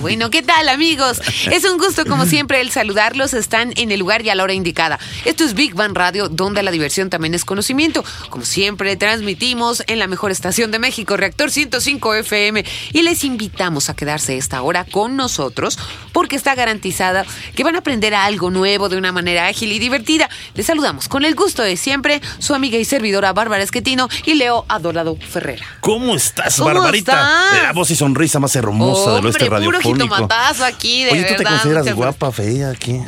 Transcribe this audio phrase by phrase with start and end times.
[0.00, 1.20] Bueno, ¿qué tal amigos?
[1.50, 3.34] Es un gusto como siempre el saludarlos.
[3.34, 4.98] Están en el lugar y a la hora indicada.
[5.24, 8.04] Esto es Big Bang Radio, donde la diversión también es conocimiento.
[8.30, 13.90] Como siempre, transmitimos en la mejor estación de México, Reactor 105 FM, y les invitamos
[13.90, 15.78] a quedarse esta hora con nosotros
[16.12, 20.28] porque está garantizada que van a aprender algo nuevo de una manera ágil y divertida.
[20.54, 24.64] Les saludamos con el gusto de siempre su amiga y servidora Bárbara Esquetino y Leo
[24.68, 25.66] Adorado Ferrera.
[25.80, 27.12] ¿Cómo estás, ¿Cómo Barbarita?
[27.12, 27.62] estás?
[27.62, 29.81] La voz y sonrisa más hermosa Hombre, puro radiofónico.
[29.82, 33.00] Jitomatazo aquí, de Oye, ¿tú te verdad, consideras muchas guapa, fea aquí?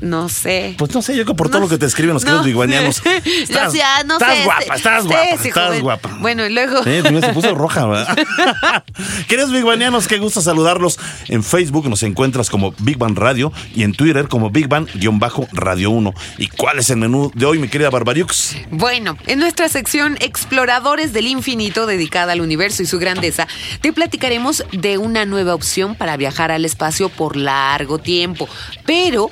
[0.00, 0.74] No sé.
[0.78, 3.22] Pues no sé, yo que por todo lo que te escriben los no sé.
[3.42, 5.82] Estás, O sea, no estás sé, guapa, estás guapa, sí, estás joven.
[5.82, 6.18] guapa.
[6.20, 6.82] Bueno, y luego.
[6.82, 8.16] Sí, se puso roja, ¿verdad?
[9.28, 10.98] Queridos biguanianos, qué gusto saludarlos.
[11.28, 16.14] En Facebook nos encuentras como Big Bang Radio y en Twitter como Big Bang-Radio 1.
[16.38, 18.56] ¿Y cuál es el menú de hoy, mi querida Barbariux?
[18.70, 23.46] Bueno, en nuestra sección Exploradores del Infinito, dedicada al universo y su grandeza,
[23.80, 28.48] te platicaremos de una nueva opción para viajar al espacio por largo tiempo,
[28.84, 29.30] pero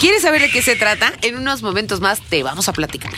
[0.00, 1.12] ¿Quieres saber de qué se trata?
[1.22, 3.12] En unos momentos más te vamos a platicar.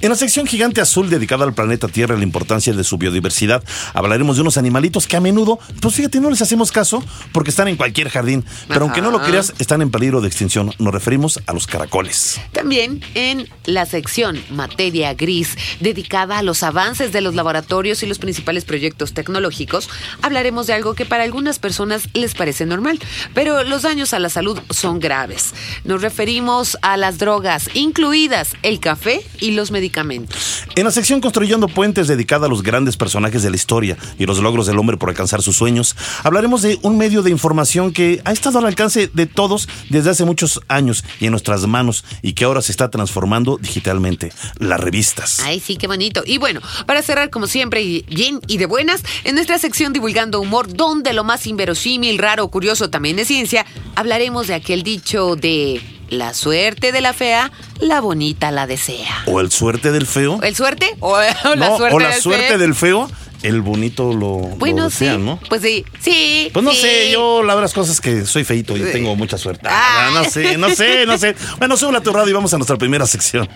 [0.00, 3.62] En la sección Gigante Azul dedicada al planeta Tierra y la importancia de su biodiversidad,
[3.92, 7.68] hablaremos de unos animalitos que a menudo, pues fíjate, no les hacemos caso porque están
[7.68, 10.72] en cualquier jardín, pero aunque no lo creas, están en peligro de extinción.
[10.78, 12.40] Nos referimos a los caracoles.
[12.52, 18.18] También en la sección Materia Gris, dedicada a los avances de los laboratorios y los
[18.18, 19.88] principales proyectos tecnológicos,
[20.22, 22.98] hablaremos de algo que para algunas personas les parece normal,
[23.34, 25.52] pero los daños a la salud son graves.
[25.82, 30.64] Nos referimos a las drogas, incluidas el café y los medicamentos.
[30.76, 34.38] En la sección Construyendo Puentes, dedicada a los grandes personajes de la historia y los
[34.38, 38.32] logros del hombre por alcanzar sus sueños, hablaremos de un medio de información que ha
[38.32, 42.44] estado al alcance de todos desde hace muchos años y en nuestras manos y que
[42.44, 45.40] ahora se está transformando digitalmente, las revistas.
[45.40, 46.22] Ay, sí, qué bonito.
[46.24, 50.40] Y bueno, para cerrar, como siempre, y bien y de buenas, en nuestra sección Divulgando
[50.40, 55.63] Humor, donde lo más inverosímil, raro, curioso también es ciencia, hablaremos de aquel dicho de
[56.10, 59.24] la suerte de la fea, la bonita la desea.
[59.26, 60.40] O el suerte del feo.
[60.42, 60.86] ¿El suerte?
[61.00, 61.12] ¿O,
[61.44, 62.58] o la No, suerte o la del suerte feo?
[62.58, 63.10] del feo,
[63.42, 65.20] el bonito lo, lo Bueno, desea, sí.
[65.20, 65.38] ¿no?
[65.48, 66.50] Pues sí, sí.
[66.52, 66.78] Pues no sí.
[66.80, 68.88] sé, yo la verdad es cosas que soy feito y Sí.
[68.92, 69.66] tengo mucha suerte.
[69.70, 70.08] Ah.
[70.08, 71.34] Ah, no sé, no sé, no sé.
[71.58, 73.48] Bueno, sube a tu radio y vamos a nuestra primera sección.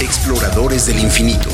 [0.00, 1.48] Exploradores del infinito.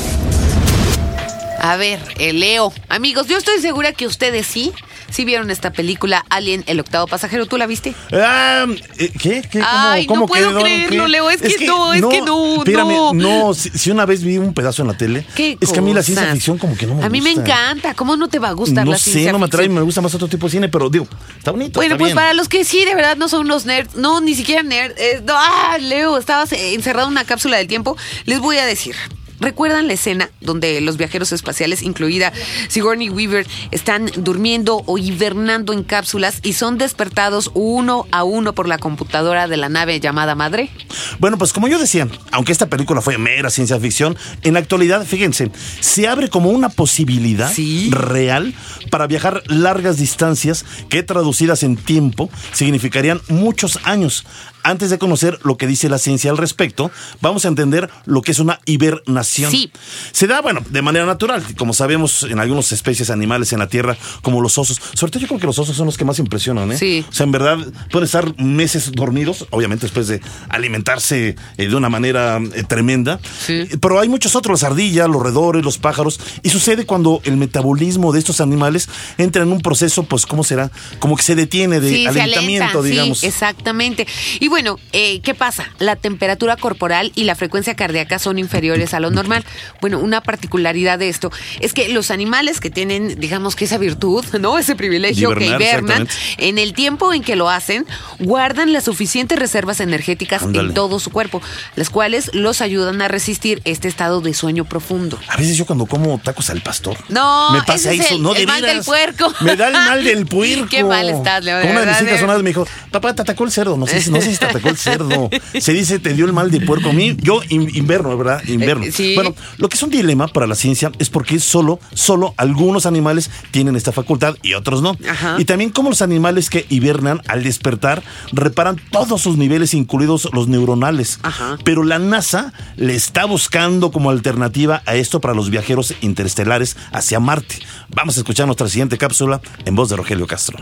[1.63, 2.73] A ver, el Leo.
[2.89, 4.71] Amigos, yo estoy segura que ustedes sí,
[5.11, 7.45] sí vieron esta película Alien, el octavo pasajero.
[7.45, 7.93] ¿Tú la viste?
[8.11, 8.65] Ah,
[8.97, 9.43] eh, ¿Qué?
[9.43, 9.59] ¿Qué?
[9.59, 10.61] ¿Cómo, Ay, no puedo quedó?
[10.61, 11.07] creerlo.
[11.07, 13.13] Leo, es que no, es que no, Espérame, no.
[13.13, 15.81] no, si, si una vez vi un pedazo en la tele, ¿Qué es que a
[15.83, 17.51] mí la ciencia ficción como que no me A mí me gusta.
[17.51, 17.93] encanta.
[17.93, 19.75] ¿Cómo no te va a gustar No la sé, ciencia no me atrae, ficción?
[19.75, 21.07] me gusta más otro tipo de cine, pero digo,
[21.37, 21.77] está bonito.
[21.79, 22.15] Bueno, está pues bien.
[22.15, 24.99] para los que sí, de verdad, no son unos nerds, no, ni siquiera nerds.
[24.99, 27.95] eh, no, ah, Leo, estabas eh, encerrado en una cápsula del tiempo.
[28.25, 28.95] Les voy a decir.
[29.41, 32.31] ¿Recuerdan la escena donde los viajeros espaciales, incluida
[32.67, 38.67] Sigourney Weaver, están durmiendo o hibernando en cápsulas y son despertados uno a uno por
[38.67, 40.69] la computadora de la nave llamada Madre?
[41.17, 45.03] Bueno, pues como yo decía, aunque esta película fue mera ciencia ficción, en la actualidad,
[45.05, 47.89] fíjense, se abre como una posibilidad Sí.
[47.91, 48.53] real
[48.91, 54.23] para viajar largas distancias que traducidas en tiempo significarían muchos años.
[54.63, 58.31] Antes de conocer lo que dice la ciencia al respecto, vamos a entender lo que
[58.31, 59.30] es una hibernación.
[59.31, 59.71] Sí.
[60.11, 63.97] Se da, bueno, de manera natural, como sabemos en algunas especies animales en la Tierra,
[64.21, 64.79] como los osos.
[64.93, 66.77] Sobre todo yo creo que los osos son los que más impresionan, ¿eh?
[66.77, 67.05] Sí.
[67.09, 67.57] O sea, en verdad
[67.91, 73.19] pueden estar meses dormidos, obviamente después de alimentarse eh, de una manera eh, tremenda.
[73.45, 73.53] Sí.
[73.69, 76.19] Eh, Pero hay muchos otros, las ardillas, los roedores, los pájaros.
[76.43, 80.71] Y sucede cuando el metabolismo de estos animales entra en un proceso, pues, ¿cómo será?
[80.99, 83.23] Como que se detiene de Sí, alentamiento, sí, digamos.
[83.23, 84.07] exactamente.
[84.39, 85.65] Y bueno, eh, ¿qué pasa?
[85.79, 89.45] La temperatura corporal y la frecuencia cardíaca son inferiores a lo normal.
[89.81, 94.25] Bueno, una particularidad de esto es que los animales que tienen, digamos que esa virtud,
[94.39, 94.57] ¿no?
[94.57, 95.61] Ese privilegio De que hibernar,
[96.01, 96.07] hibernan,
[96.37, 97.85] en el tiempo en que lo hacen,
[98.19, 100.69] guardan las suficientes reservas energéticas Ándale.
[100.69, 101.41] en todo su cuerpo,
[101.75, 105.19] las cuales los ayudan a resistir este estado de sueño profundo.
[105.27, 106.97] A veces yo cuando como tacos al pastor.
[107.09, 108.75] No, me pasa es eso, el- no el de mal veras.
[108.77, 109.33] del puerco.
[109.41, 110.67] Me da el mal del puerco.
[110.69, 113.43] Qué mal estás, Leo, una de mis hijas una vez me dijo, papá, te atacó
[113.43, 113.77] el cerdo.
[113.77, 115.29] No sé, si- no sé si te atacó el cerdo.
[115.59, 116.89] Se dice, te dio el mal de puerco.
[116.89, 118.41] A mí, yo in- inverno, ¿verdad?
[118.47, 118.85] Inverno.
[118.85, 119.15] Eh, Sí.
[119.15, 123.29] Bueno, lo que es un dilema para la ciencia es porque solo, solo algunos animales
[123.51, 124.97] tienen esta facultad y otros no.
[125.09, 125.35] Ajá.
[125.39, 130.47] Y también como los animales que hibernan al despertar reparan todos sus niveles, incluidos los
[130.47, 131.19] neuronales.
[131.23, 131.57] Ajá.
[131.63, 137.19] Pero la NASA le está buscando como alternativa a esto para los viajeros interestelares hacia
[137.19, 137.59] Marte.
[137.89, 140.57] Vamos a escuchar nuestra siguiente cápsula en voz de Rogelio Castro.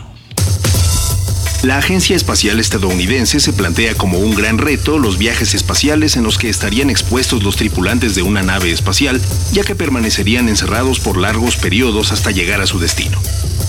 [1.62, 6.38] La Agencia Espacial Estadounidense se plantea como un gran reto los viajes espaciales en los
[6.38, 9.22] que estarían expuestos los tripulantes de una nave espacial,
[9.52, 13.22] ya que permanecerían encerrados por largos periodos hasta llegar a su destino.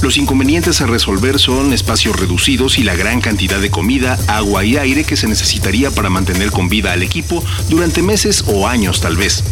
[0.03, 4.77] Los inconvenientes a resolver son espacios reducidos y la gran cantidad de comida, agua y
[4.77, 9.17] aire que se necesitaría para mantener con vida al equipo durante meses o años tal
[9.17, 9.43] vez.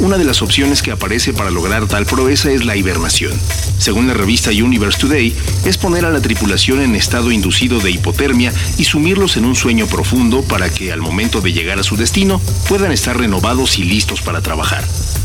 [0.00, 3.32] Una de las opciones que aparece para lograr tal proeza es la hibernación.
[3.78, 5.32] Según la revista Universe Today,
[5.64, 9.86] es poner a la tripulación en estado inducido de hipotermia y sumirlos en un sueño
[9.86, 14.22] profundo para que al momento de llegar a su destino puedan estar renovados y listos
[14.22, 14.84] para trabajar.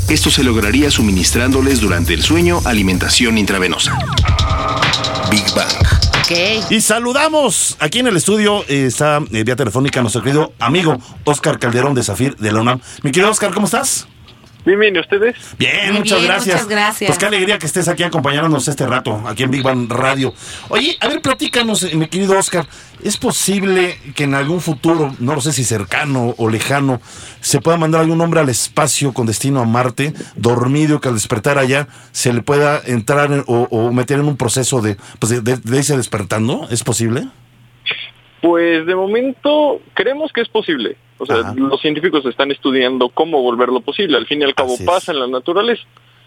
[0.10, 3.98] Esto se lograría suministrándoles durante el sueño alimentación intravenosa.
[5.30, 5.72] Big Bang.
[6.22, 6.72] Ok.
[6.72, 11.60] Y saludamos aquí en el estudio, eh, está eh, vía telefónica nuestro querido amigo Oscar
[11.60, 12.82] Calderón de Zafir de la UNAM.
[13.04, 14.08] Mi querido Oscar, ¿cómo estás?
[14.68, 15.36] Bien, bien, ¿y ustedes?
[15.58, 16.56] Bien, Muy muchas bien, gracias.
[16.56, 17.08] muchas gracias.
[17.08, 20.34] Pues qué alegría que estés aquí acompañándonos este rato, aquí en Big Bang Radio.
[20.68, 22.68] Oye, a ver, platícanos, eh, mi querido Oscar,
[23.02, 27.00] ¿es posible que en algún futuro, no lo sé si cercano o lejano,
[27.40, 31.58] se pueda mandar algún hombre al espacio con destino a Marte, dormido, que al despertar
[31.58, 35.40] allá se le pueda entrar en- o, o meter en un proceso de, pues de,
[35.40, 36.68] de- de irse despertando?
[36.70, 37.30] ¿Es posible?
[38.42, 40.96] Pues de momento creemos que es posible.
[41.18, 41.54] O sea, Ajá.
[41.56, 44.18] los científicos están estudiando cómo volverlo posible.
[44.18, 44.88] Al fin y al cabo Así es.
[44.88, 45.84] pasa en la naturaleza.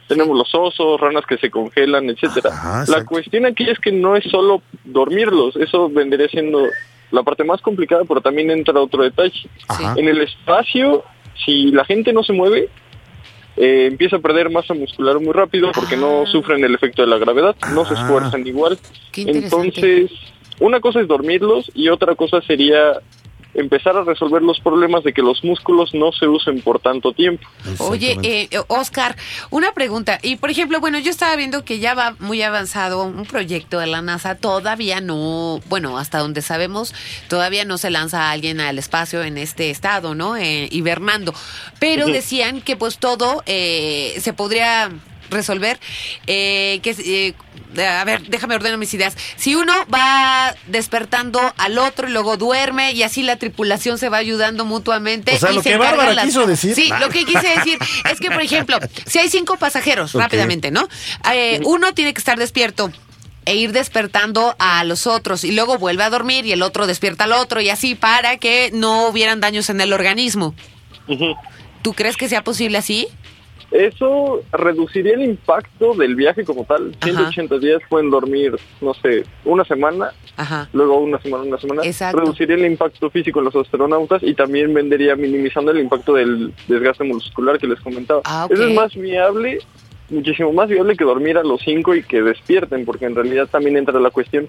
[0.09, 2.51] Tenemos los osos, ranas que se congelan, etcétera.
[2.53, 6.67] Ajá, la cuestión aquí es que no es solo dormirlos, eso vendría siendo
[7.13, 9.49] la parte más complicada, pero también entra otro detalle.
[9.69, 9.95] Ajá.
[9.97, 11.05] En el espacio,
[11.45, 12.69] si la gente no se mueve,
[13.57, 16.27] eh, empieza a perder masa muscular muy rápido porque no Ah.
[16.27, 18.01] sufren el efecto de la gravedad, no se Ah.
[18.01, 18.79] esfuerzan igual.
[19.15, 20.11] Entonces,
[20.61, 23.01] una cosa es dormirlos y otra cosa sería
[23.55, 27.47] empezar a resolver los problemas de que los músculos no se usen por tanto tiempo.
[27.79, 28.57] Oye, Exactamente.
[28.57, 29.17] eh, Oscar,
[29.51, 30.19] una pregunta.
[30.23, 33.87] Y por ejemplo, bueno, yo estaba viendo que ya va muy avanzado un proyecto de
[33.87, 34.37] la NASA.
[34.37, 36.95] Todavía no, bueno, hasta donde sabemos,
[37.29, 40.37] todavía no se lanza a alguien al espacio en este estado, ¿no?
[40.37, 41.35] Eh, hibernando.
[41.79, 44.91] Pero decían que pues todo eh, se podría
[45.31, 45.79] resolver.
[46.27, 47.35] Eh, que eh,
[47.87, 49.17] a ver, déjame ordenar mis ideas.
[49.37, 54.17] Si uno va despertando al otro y luego duerme y así la tripulación se va
[54.17, 55.35] ayudando mutuamente.
[55.35, 56.75] O sea, y lo se que Bárbara las- quiso decir.
[56.75, 57.79] Sí, lo que quise decir
[58.11, 60.89] es que, por ejemplo, si hay cinco pasajeros, rápidamente, ¿no?
[61.33, 62.91] Eh, uno tiene que estar despierto
[63.47, 67.25] e ir despertando a los otros y luego vuelve a dormir y el otro despierta
[67.25, 70.55] al otro y así para que no hubieran daños en el organismo.
[71.83, 73.09] ¿Tú crees que sea posible así?
[73.71, 76.95] Eso reduciría el impacto del viaje como tal.
[77.03, 80.69] 180 días pueden dormir, no sé, una semana, Ajá.
[80.73, 81.83] luego una semana, una semana.
[81.85, 82.19] Exacto.
[82.21, 87.05] Reduciría el impacto físico en los astronautas y también vendría minimizando el impacto del desgaste
[87.05, 88.23] muscular que les comentaba.
[88.25, 88.49] Ah.
[88.51, 89.59] Eso es más viable,
[90.09, 93.77] muchísimo más viable que dormir a los cinco y que despierten, porque en realidad también
[93.77, 94.49] entra la cuestión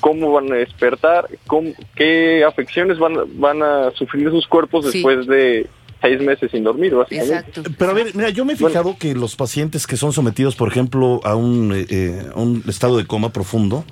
[0.00, 4.98] cómo van a despertar, cómo- qué afecciones van, van a sufrir sus cuerpos Sí.
[4.98, 5.68] después de
[6.00, 7.34] seis meses sin dormir, básicamente.
[7.36, 7.62] Exacto.
[7.76, 10.68] Pero a ver, mira, yo me he fijado que los pacientes que son sometidos, por
[10.68, 13.84] ejemplo, a un, eh, eh, a un estado de coma profundo,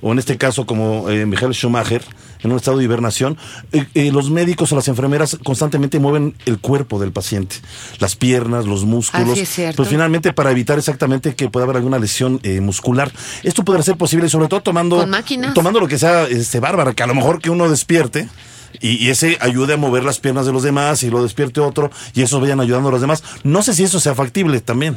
[0.00, 2.02] o en este caso como eh, Michael Schumacher,
[2.42, 3.36] en un estado de hibernación,
[3.72, 7.56] eh, eh, los médicos o las enfermeras constantemente mueven el cuerpo del paciente,
[8.00, 9.38] las piernas, los músculos,
[9.76, 13.12] pues finalmente para evitar exactamente que pueda haber alguna lesión eh, muscular.
[13.44, 15.54] Esto podrá ser posible, sobre todo tomando, Con máquinas.
[15.54, 18.28] tomando lo que sea este bárbara, que a lo mejor que uno despierte.
[18.80, 22.22] Y, ese ayude a mover las piernas de los demás y lo despierte otro y
[22.22, 23.22] esos vayan ayudando a los demás.
[23.44, 24.96] No sé si eso sea factible también.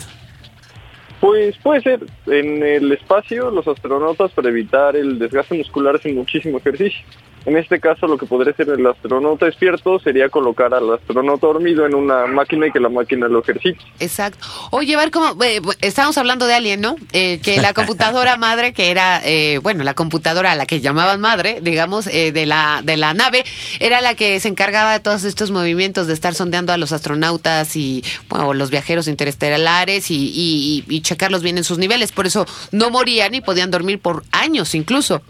[1.20, 2.06] Pues puede ser.
[2.28, 7.02] En el espacio, los astronautas para evitar el desgaste muscular hacen muchísimo ejercicio.
[7.46, 11.86] En este caso, lo que podría hacer el astronauta despierto sería colocar al astronauta dormido
[11.86, 13.78] en una máquina y que la máquina lo ejercite.
[14.00, 14.48] Exacto.
[14.72, 15.44] Oye, a ver cómo.
[15.44, 16.96] eh, estábamos hablando de Alien, ¿no?
[17.14, 21.22] Eh, que la computadora madre, que era, eh, bueno, la computadora a la que llamaban
[21.22, 23.46] madre, digamos, eh, de, la, de la nave,
[23.80, 27.76] era la que se encargaba de todos estos movimientos, de estar sondeando a los astronautas
[27.76, 32.12] y, bueno, los viajeros interestelares y, y, y- y checarlos bien en sus niveles.
[32.12, 35.22] Por eso no morían y podían dormir por años incluso.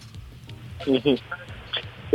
[0.87, 1.17] Ujú.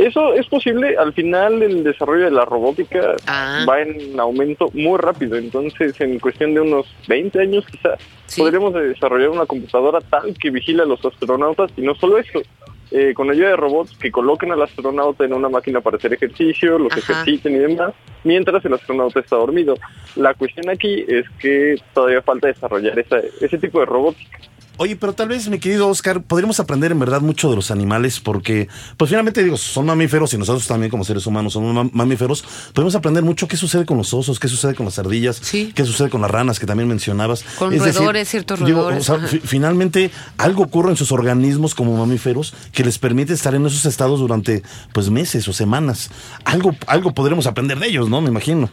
[0.01, 0.95] Eso es posible.
[0.97, 3.63] Al final, el desarrollo de la robótica Ah.
[3.69, 5.35] va en aumento muy rápido.
[5.37, 8.41] Entonces, en cuestión de unos 20 años, quizás, Sí.
[8.41, 12.41] podríamos desarrollar una computadora tal que vigile a los astronautas y no solo eso,
[12.89, 16.79] eh, con ayuda de robots que coloquen al astronauta en una máquina para hacer ejercicio,
[16.79, 16.99] los Ajá.
[17.13, 17.93] ejerciten y demás,
[18.23, 19.75] mientras el astronauta está dormido.
[20.15, 24.39] La cuestión aquí es que todavía falta desarrollar esa, ese tipo de robótica.
[24.83, 28.19] Oye, pero tal vez, mi querido Oscar, podríamos aprender en verdad mucho de los animales
[28.19, 32.43] porque, pues finalmente digo, son mamíferos y nosotros también como seres humanos somos mam- mamíferos.
[32.73, 35.71] Podemos aprender mucho qué sucede con los osos, qué sucede con las ardillas, Sí.
[35.75, 37.43] qué sucede con las ranas que también mencionabas.
[37.59, 40.09] Con roedores, ciertos digo, roedores, o sea, finalmente
[40.39, 44.63] algo ocurre en sus organismos como mamíferos que les permite estar en esos estados durante
[44.93, 46.09] pues meses o semanas.
[46.43, 48.19] Algo, algo podremos aprender de ellos, ¿no?
[48.19, 48.67] Me imagino.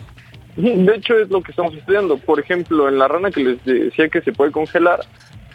[0.57, 2.17] De hecho, es lo que estamos estudiando.
[2.17, 5.01] Por ejemplo, en la rana que les decía que se puede congelar,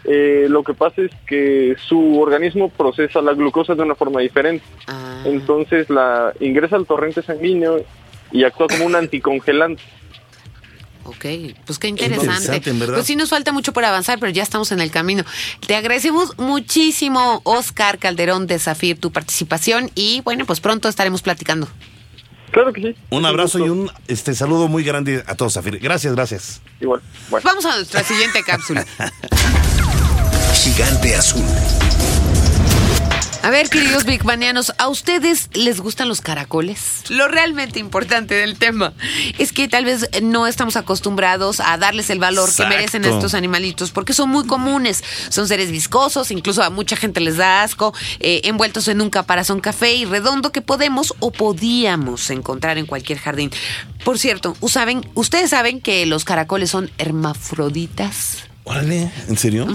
[0.04, 4.64] eh, lo que pasa es que su organismo procesa la glucosa de una forma diferente.
[4.86, 7.84] Ah, Entonces la ingresa al torrente sanguíneo
[8.30, 9.82] y actúa como un anticongelante.
[11.04, 11.24] ok,
[11.64, 12.60] pues qué interesante.
[12.86, 15.24] Pues sí nos falta mucho por avanzar, pero ya estamos en el camino.
[15.66, 21.66] Te agradecemos muchísimo, Oscar Calderón de Zafir, tu participación y bueno, pues pronto estaremos platicando.
[22.50, 22.96] Claro que sí.
[23.10, 25.78] Un abrazo y un este saludo muy grande a todos, Zafir.
[25.80, 26.60] Gracias, gracias.
[26.80, 27.00] Igual.
[27.28, 27.42] Bueno.
[27.44, 28.86] Vamos a nuestra siguiente cápsula.
[30.54, 31.44] Gigante azul.
[33.42, 37.02] A ver, queridos bigbanianos, ¿a ustedes les gustan los caracoles?
[37.10, 38.94] Lo realmente importante del tema
[39.38, 42.70] es que tal vez no estamos acostumbrados a darles el valor Exacto.
[42.70, 45.04] que merecen a estos animalitos, porque son muy comunes.
[45.28, 49.60] Son seres viscosos, incluso a mucha gente les da asco, eh, envueltos en un caparazón
[49.60, 53.50] café y redondo que podemos o podíamos encontrar en cualquier jardín.
[54.04, 58.38] Por cierto, ¿saben, ¿ustedes saben que los caracoles son hermafroditas?
[58.64, 59.66] Órale, ¿en serio?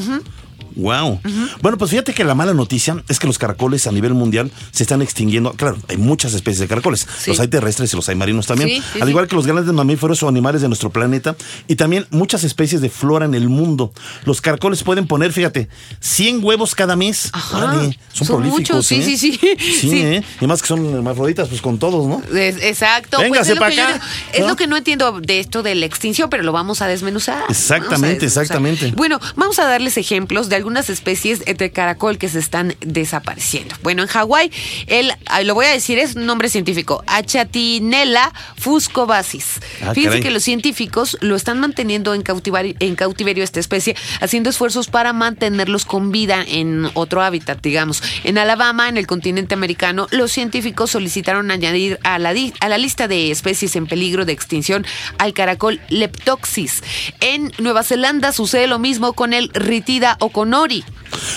[0.76, 1.22] Wow.
[1.62, 4.84] Bueno, pues fíjate que la mala noticia es que los caracoles a nivel mundial se
[4.84, 5.54] están extinguiendo.
[5.54, 7.08] Claro, hay muchas especies de caracoles.
[7.20, 7.32] Sí.
[7.32, 8.70] Los hay terrestres y los hay marinos también.
[8.70, 11.36] Sí, sí, Al igual que los grandes mamíferos o animales de nuestro planeta.
[11.68, 13.92] Y también muchas especies de flora en el mundo.
[14.26, 17.30] Los caracoles pueden poner, fíjate, 100 huevos cada mes.
[17.34, 17.58] Ajá.
[17.58, 18.60] Órale, son, Son prolíficos.
[18.76, 19.04] muchos, sí, ¿eh?
[19.04, 19.40] sí, sí.
[19.60, 20.02] Sí, Sí.
[20.02, 20.24] ¿eh?
[20.42, 22.22] Y más que son hermafroditas, pues con todos, ¿no?
[22.38, 23.18] Es- exacto.
[23.18, 24.02] pues Véngase es lo pa' que yo acá.
[24.34, 24.48] Es ¿no?
[24.50, 27.44] lo que no entiendo de esto de la extinción, pero lo vamos a desmenuzar.
[27.50, 28.44] Exactamente, Vamos a desmenuzar.
[28.44, 28.92] exactamente.
[28.96, 33.76] Bueno, vamos a darles ejemplos de algunas especies de caracol que se están desapareciendo.
[33.82, 34.52] Bueno, en Hawái,
[34.88, 35.14] el,
[35.46, 39.60] lo voy a decir, es un nombre científico, Achatinella fuscobasis.
[39.82, 40.22] Ah, Fíjense caray.
[40.22, 45.14] que los científicos lo están manteniendo en cautiverio, en cautiverio esta especie, haciendo esfuerzos para
[45.14, 48.04] mantenerlos con vida en otro hábitat, digamos.
[48.26, 53.08] En Alabama, en el continente americano, los científicos solicitaron añadir a la, a la lista
[53.08, 54.86] de especies en peligro de extinción
[55.18, 56.84] al caracol Leptoxis.
[57.22, 60.18] En Nueva Zelanda sucede lo mismo con el Ritida
[60.54, 60.84] oconori.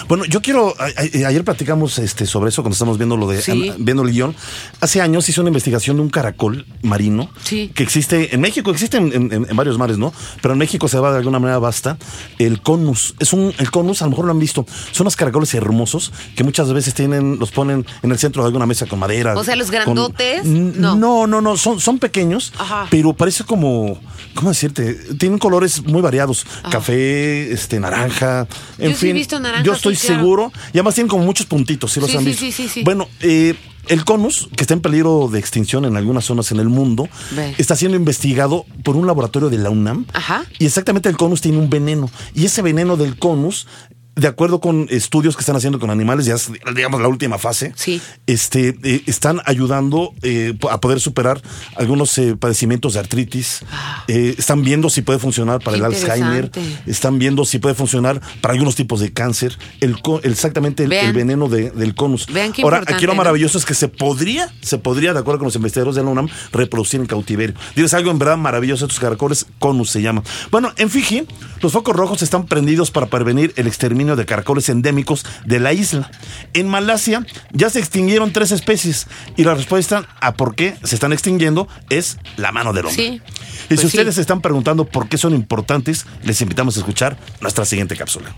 [0.08, 0.74] Bueno, yo quiero.
[0.78, 3.70] a- a- ayer platicamos este, sobre eso cuando estamos viendo lo de Sí.
[3.70, 4.34] an- viendo el guion.
[4.80, 7.70] Hace años hizo una investigación de un caracol marino Sí.
[7.74, 10.12] que existe en México, existe en, en- en varios mares, ¿no?
[10.40, 11.96] Pero en México se va de alguna manera basta.
[12.38, 13.14] El conus.
[13.18, 14.66] Es un, el conus, a lo mejor lo han visto.
[14.92, 18.66] Son unos caracoles hermosos que muchas veces tienen, los ponen en el centro de alguna
[18.66, 19.34] mesa con madera.
[19.36, 20.96] O sea, los grandotes, no.
[20.96, 22.86] no, no, no, son, son pequeños, Ajá.
[22.90, 23.98] pero parece como,
[24.34, 24.94] ¿cómo decirte?
[25.18, 26.44] Tienen colores muy variados.
[26.70, 28.46] Café, este, naranja,
[28.78, 29.16] en Yo sí he fin.
[29.16, 30.20] visto naranja, yo estoy sí, claro.
[30.22, 30.52] seguro.
[30.72, 32.40] Y además tienen como muchos puntitos, ¿sí los Sí, han visto?
[32.40, 32.82] sí, sí, sí.
[32.84, 33.54] Bueno, eh,
[33.88, 37.54] el conus, que está en peligro de extinción en algunas zonas en el mundo, Ve.
[37.58, 40.06] está siendo investigado por un laboratorio de la UNAM.
[40.12, 40.44] Ajá.
[40.58, 42.08] Y exactamente el conus tiene un veneno.
[42.34, 43.66] Y ese veneno del conus,
[44.14, 47.72] de acuerdo con estudios que están haciendo con animales, ya es, digamos la última fase,
[47.76, 48.00] Sí.
[48.26, 51.40] este, eh, están ayudando eh, a poder superar
[51.76, 53.64] algunos eh, padecimientos de artritis.
[54.08, 56.50] Eh, están viendo si puede funcionar para Qué el Alzheimer.
[56.86, 59.56] Están viendo si puede funcionar para algunos tipos de cáncer.
[59.80, 61.06] El, exactamente el, Vean.
[61.06, 62.26] el veneno de- del conus.
[62.26, 63.16] Vean qué Ahora, aquí lo ¿no?
[63.18, 66.28] maravilloso es que se podría, se podría, de acuerdo con los investigadores de la UNAM,
[66.52, 67.56] reproducir en cautiverio.
[67.74, 70.22] Dices algo en verdad maravilloso, estos caracoles, conus se llama.
[70.50, 71.26] Bueno, en Fiji,
[71.62, 76.10] los focos rojos están prendidos para prevenir el exterminio de caracoles endémicos de la isla.
[76.52, 79.06] En Malasia ya se extinguieron tres especies
[79.36, 83.02] y la respuesta a por qué se están extinguiendo es la mano del hombre.
[83.04, 83.20] Sí,
[83.64, 83.96] Y pues si sí.
[83.98, 88.34] ustedes se están preguntando por qué son importantes, les invitamos a escuchar nuestra siguiente cápsula.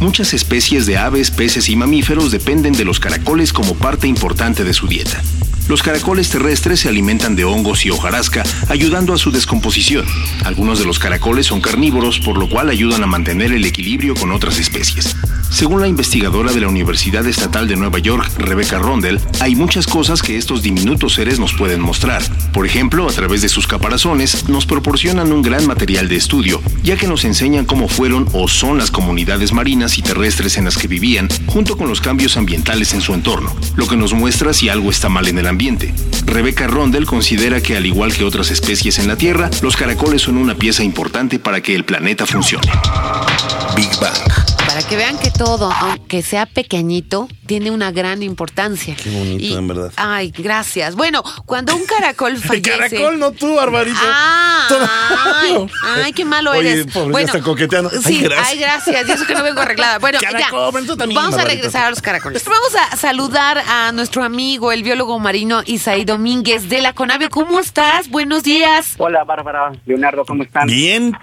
[0.00, 4.72] Muchas especies de aves, peces y mamíferos dependen de los caracoles como parte importante de
[4.72, 5.20] su dieta.
[5.68, 10.06] Los caracoles terrestres se alimentan de hongos y hojarasca, ayudando a su descomposición.
[10.44, 14.32] Algunos de los caracoles son carnívoros, por lo cual ayudan a mantener el equilibrio con
[14.32, 15.14] otras especies.
[15.50, 20.22] Según la investigadora de la Universidad Estatal de Nueva York, Rebecca Rondell, hay muchas cosas
[20.22, 22.22] que estos diminutos seres nos pueden mostrar.
[22.52, 26.96] Por ejemplo, a través de sus caparazones, nos proporcionan un gran material de estudio, ya
[26.96, 30.88] que nos enseñan cómo fueron o son las comunidades marinas y terrestres en las que
[30.88, 34.90] vivían, junto con los cambios ambientales en su entorno, lo que nos muestra si algo
[34.90, 35.57] está mal en el ambiente.
[36.24, 40.36] Rebecca Rondell considera que al igual que otras especies en la Tierra, los caracoles son
[40.36, 42.70] una pieza importante para que el planeta funcione.
[43.74, 44.47] Big Bang.
[44.78, 48.94] Para que vean que todo, aunque sea pequeñito, tiene una gran importancia.
[48.94, 49.92] Qué bonito, en verdad.
[49.96, 50.94] Ay, gracias.
[50.94, 52.78] Bueno, cuando un caracol fallece...
[52.78, 53.98] caracol, no tú, Barbarito.
[54.00, 55.66] Ay,
[56.04, 56.86] ay, qué malo Oye, eres.
[56.92, 57.90] pobre, ya bueno, está coqueteando.
[57.92, 58.48] Ay, Sí, gracias.
[58.50, 59.08] ay, gracias.
[59.08, 59.98] Y eso que no vengo arreglada.
[60.08, 60.96] Bueno, Caracol, ya.
[60.96, 62.44] también, Vamos a regresar a los caracoles.
[62.44, 67.30] Vamos a saludar a nuestro amigo, el biólogo marino Isaí Domínguez de la Conavio.
[67.30, 68.08] ¿Cómo estás?
[68.08, 68.94] Buenos días.
[68.98, 70.68] Hola, Bárbara, Leonardo, ¿cómo están?
[70.68, 71.16] Bien.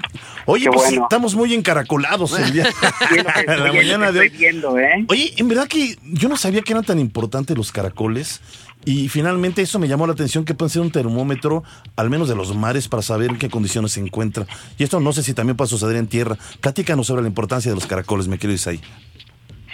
[0.48, 1.04] Oye, Qué pues bueno.
[1.04, 2.66] estamos muy encaracolados el día.
[3.48, 4.30] En la mañana de hoy.
[4.30, 5.06] viendo, ¿eh?
[5.08, 8.42] Oye, en verdad que yo no sabía que eran tan importantes los caracoles.
[8.88, 11.64] Y finalmente eso me llamó la atención que pueden ser un termómetro,
[11.96, 14.46] al menos de los mares, para saber en qué condiciones se encuentra.
[14.78, 16.38] Y esto no sé si también puede suceder en tierra.
[16.62, 18.80] Platícanos sobre la importancia de los caracoles, mi querido Isaí.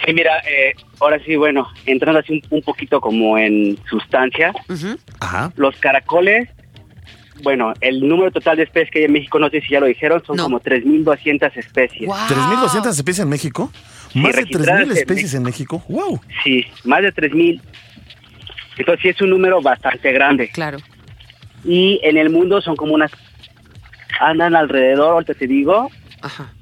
[0.06, 4.52] Sí, mira, eh, ahora sí, bueno, entrando así un, un poquito como en sustancia.
[5.20, 5.52] Ajá.
[5.56, 6.48] los caracoles,
[7.42, 9.86] bueno, el número total de especies que hay en México, no sé si ya lo
[9.86, 10.44] dijeron, son No.
[10.44, 12.06] como 3.200 especies.
[12.06, 12.16] Wow.
[12.28, 13.70] ¿3.200 especies en México?
[14.14, 15.84] ¿Más de registradas 3.000 en especies en México?
[15.88, 16.20] ¡Wow!
[16.44, 17.60] Sí, más de 3.000.
[18.78, 20.48] Entonces sí es un número bastante grande.
[20.48, 20.78] Claro.
[21.64, 23.10] Y en el mundo son como unas,
[24.20, 26.52] andan alrededor, ahorita te digo, Ajá.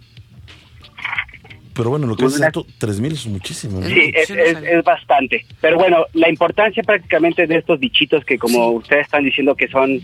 [1.75, 3.81] Pero bueno, lo que es una- alto, 3.000 es muchísimo.
[3.81, 3.87] ¿no?
[3.87, 3.95] Sí.
[3.95, 5.47] Sí, es, es- bastante.
[5.61, 8.77] Pero bueno, la importancia prácticamente de estos bichitos que como Sí.
[8.79, 10.01] ustedes están diciendo que son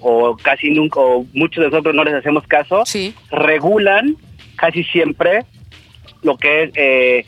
[0.00, 3.14] o casi nunca o muchos de nosotros no les hacemos caso, Sí.
[3.30, 4.16] regulan
[4.56, 5.44] casi siempre
[6.22, 7.26] lo que es eh,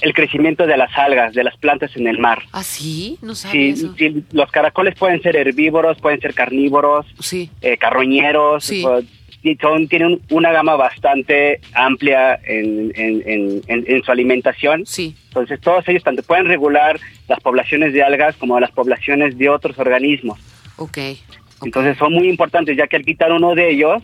[0.00, 2.42] el crecimiento de las algas, de las plantas en el mar.
[2.52, 3.18] ¿Ah, sí?
[3.20, 3.94] No sabía Sí, eso.
[3.98, 7.50] sí, los caracoles pueden ser herbívoros, pueden ser carnívoros, Sí.
[7.62, 8.82] eh, carroñeros, Sí.
[9.60, 14.84] son, tienen una gama bastante amplia en, en- en- en- en su alimentación.
[14.86, 15.16] Sí.
[15.28, 19.78] Entonces todos ellos tanto pueden regular las poblaciones de algas como las poblaciones de otros
[19.78, 20.38] organismos.
[20.78, 20.98] Ok.
[21.62, 24.02] Entonces son muy importantes ya que al quitar uno de ellos,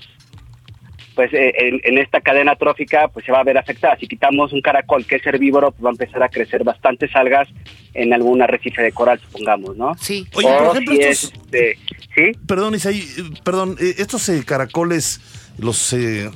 [1.14, 3.96] pues eh, en, en esta cadena trófica pues se va a ver afectada.
[3.98, 7.48] Si quitamos un caracol que es herbívoro, pues va a empezar a crecer bastantes algas
[7.94, 9.94] en algún arrecife de coral, supongamos, ¿no?
[10.00, 10.26] Sí.
[10.34, 11.78] Oye, por O ejemplo, si estos- es, este,
[12.16, 12.38] ¿sí?
[12.46, 15.20] Perdón, Isaí, eh, perdón, eh, estos eh, caracoles,
[15.58, 16.28] los eh,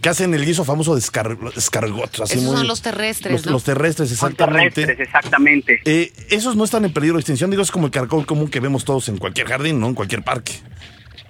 [0.00, 2.20] que hacen el guiso famoso de escar escargot.
[2.20, 3.52] así Esos muy- son los terrestres, los, ¿no?
[3.52, 4.82] los terrestres, exactamente.
[4.82, 5.80] terrestres, exactamente.
[5.84, 8.60] Eh, esos no están en peligro de extinción, digo, es como el caracol común que
[8.60, 9.88] vemos todos en cualquier jardín, ¿no?
[9.88, 10.52] En cualquier parque.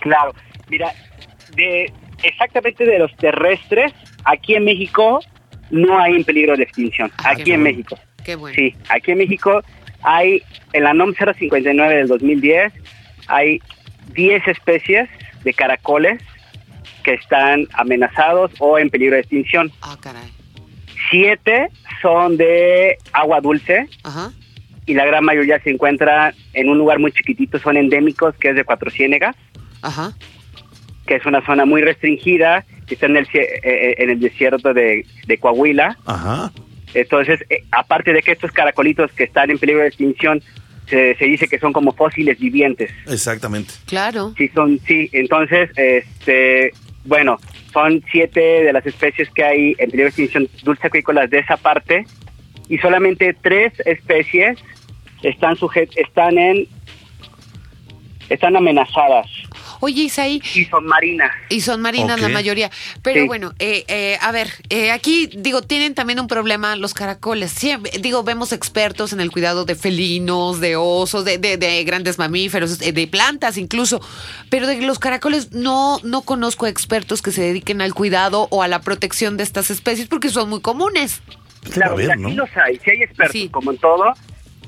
[0.00, 0.34] Claro,
[0.68, 0.92] mira,
[1.54, 3.92] de exactamente de los terrestres,
[4.24, 5.20] aquí en México
[5.70, 7.10] no hay en peligro de extinción.
[7.18, 7.76] Ah, aquí en bueno.
[7.76, 7.98] México.
[8.24, 8.54] Qué bueno.
[8.54, 9.62] Sí, aquí en México
[10.02, 12.72] hay, en la NOM 059 del 2010,
[13.28, 13.60] hay
[14.14, 15.08] 10 especies
[15.44, 16.20] de caracoles
[17.04, 19.70] que están amenazados o en peligro de extinción.
[19.82, 20.30] Ah, caray.
[21.10, 21.68] Siete
[22.00, 24.32] son de agua dulce Ajá.
[24.86, 28.56] y la gran mayoría se encuentra en un lugar muy chiquitito, son endémicos, que es
[28.56, 29.36] de Cuatro Ciénegas.
[29.82, 30.12] Ajá.
[31.06, 34.72] que es una zona muy restringida, que está en el, cie- eh, en el desierto
[34.72, 35.98] de, de Coahuila.
[36.06, 36.52] Ajá.
[36.94, 40.40] Entonces, eh, aparte de que estos caracolitos que están en peligro de extinción,
[40.86, 42.90] se, se dice que son como fósiles vivientes.
[43.06, 43.74] Exactamente.
[43.86, 44.34] Claro.
[44.36, 45.08] Sí, son, sí.
[45.12, 46.72] Entonces, este,
[47.04, 47.38] bueno,
[47.72, 51.56] son siete de las especies que hay en peligro de extinción dulce acuícolas de esa
[51.56, 52.04] parte
[52.68, 54.58] y solamente tres especies
[55.22, 56.66] están sujet están en
[58.28, 59.26] están amenazadas
[59.84, 61.32] Oye, Isaí, y son marinas.
[61.48, 62.70] y son marinas la mayoría.
[63.02, 63.26] Pero Sí.
[63.26, 67.50] bueno, eh, eh, a ver, eh, aquí digo, tienen también un problema los caracoles.
[67.50, 72.16] Siempre, digo, vemos expertos en el cuidado de felinos, de osos, de, de- de grandes
[72.16, 74.00] mamíferos, eh, de plantas incluso.
[74.50, 78.68] Pero de los caracoles no, no conozco expertos que se dediquen al cuidado o a
[78.68, 81.22] la protección de estas especies porque son muy comunes.
[81.72, 82.28] Claro, ver, ¿no?
[82.28, 83.48] sí los hay, si hay expertos, Sí.
[83.48, 84.04] como en todo,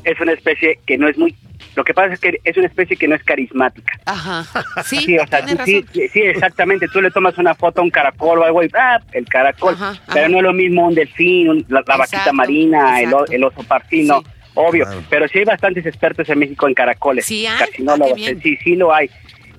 [0.05, 1.35] es una especie que no es muy...
[1.77, 3.99] Lo que pasa es que es una especie que no es carismática.
[4.07, 4.45] Ajá.
[4.85, 7.91] Sí, Sí, o sea, tienes tú sí, exactamente, tú le tomas una foto a un
[7.91, 9.01] caracol o algo y ¡ah!
[9.13, 9.75] el caracol.
[9.75, 10.29] Ajá, Pero ajá.
[10.29, 14.23] no es lo mismo un delfín, un- la, la vaquita marina, el, el oso parcino,
[14.23, 14.31] Sí.
[14.55, 14.85] obvio.
[14.85, 15.03] Claro.
[15.11, 17.25] Pero sí hay bastantes expertos en México en caracoles.
[17.27, 19.11] Sí hay, carcinólogos, ah, sí, sí lo hay.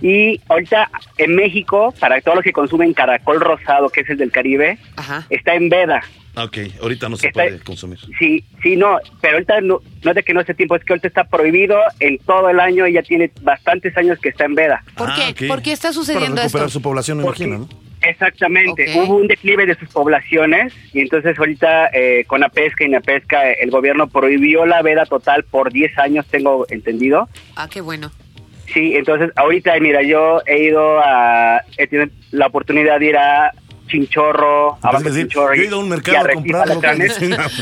[0.07, 4.31] Y ahorita en México, para todos los que consumen caracol rosado, que es el del
[4.31, 5.25] Caribe, Ajá.
[5.31, 6.03] está en veda.
[6.35, 7.97] Ok, ahorita no se Está- puede consumir.
[8.19, 10.93] Sí, sí, no, pero ahorita no, no es de que no hace tiempo, es que
[10.93, 14.53] ahorita está prohibido en todo el año y ya tiene bastantes años que está en
[14.53, 14.83] veda.
[14.95, 15.47] ¿Por Ah, qué?
[15.47, 16.79] ¿Por qué está Para sucediendo recuperar esto?
[16.79, 17.85] su población, me Porque- imagino, ¿no?
[18.07, 22.89] Exactamente, hubo un declive de sus poblaciones y entonces ahorita eh, con la pesca y
[22.89, 27.27] la pesca el gobierno prohibió la veda total por 10 años, tengo entendido.
[27.55, 28.11] Ah, qué bueno.
[28.73, 33.51] Sí, entonces ahorita, mira, yo he ido a, he tenido la oportunidad de ir a
[33.87, 36.81] Chinchorro, a decir, Chinchorro yo he y- ido a un y mercado a comprar lo
[36.81, 37.21] que Alacranes.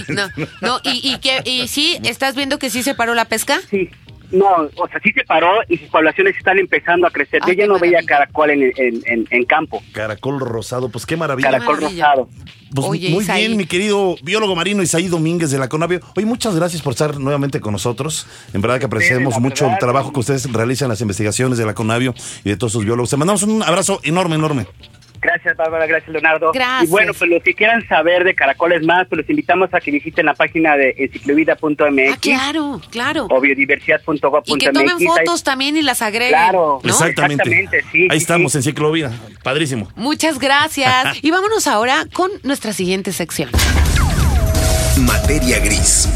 [0.10, 0.28] No,
[0.62, 3.60] no, y, y, que, y sí, ¿estás viendo que sí se paró la pesca?
[3.70, 3.90] Sí,
[4.34, 7.40] No, o sea, sí se paró y sus poblaciones están empezando a crecer.
[7.48, 9.82] Yo ya qué no veía caracol en, en, en, en campo.
[9.94, 11.52] Caracol rosado, pues qué maravilla.
[11.52, 12.08] Caracol maravilla.
[12.16, 12.30] rosado.
[12.74, 13.46] Pues Oye, muy Isaí.
[13.46, 16.00] bien, mi querido biólogo marino Isaí Domínguez de la Conavio.
[16.16, 18.26] Oye, muchas gracias por estar nuevamente con nosotros.
[18.52, 22.16] En verdad que apreciamos mucho el trabajo que ustedes realizan, las investigaciones de la Conavio
[22.44, 23.12] y de todos sus biólogos.
[23.12, 24.66] Te mandamos un abrazo enorme, enorme.
[25.24, 25.86] Gracias, Bárbara.
[25.88, 26.52] Gracias, Leonardo.
[26.54, 26.84] Gracias.
[26.90, 29.92] Y bueno, pues los que quieran saber de caracoles más, pues los invitamos a que
[29.92, 33.28] visiten la página de enciclovida.mx Ah, claro, claro.
[33.30, 34.50] o biodiversidad.gov.mx.
[34.50, 36.30] Y que tomen Ahí- fotos también y las agreguen.
[36.34, 36.80] Claro.
[36.84, 36.90] ¿no?
[36.90, 37.44] Exactamente.
[37.44, 38.58] Exactamente, sí, Ahí sí, estamos, sí.
[38.60, 39.12] en Ciclovía.
[39.44, 39.90] Padrísimo.
[39.96, 41.18] Muchas gracias.
[41.24, 43.50] y vámonos ahora con nuestra siguiente sección.
[44.98, 46.08] Materia gris.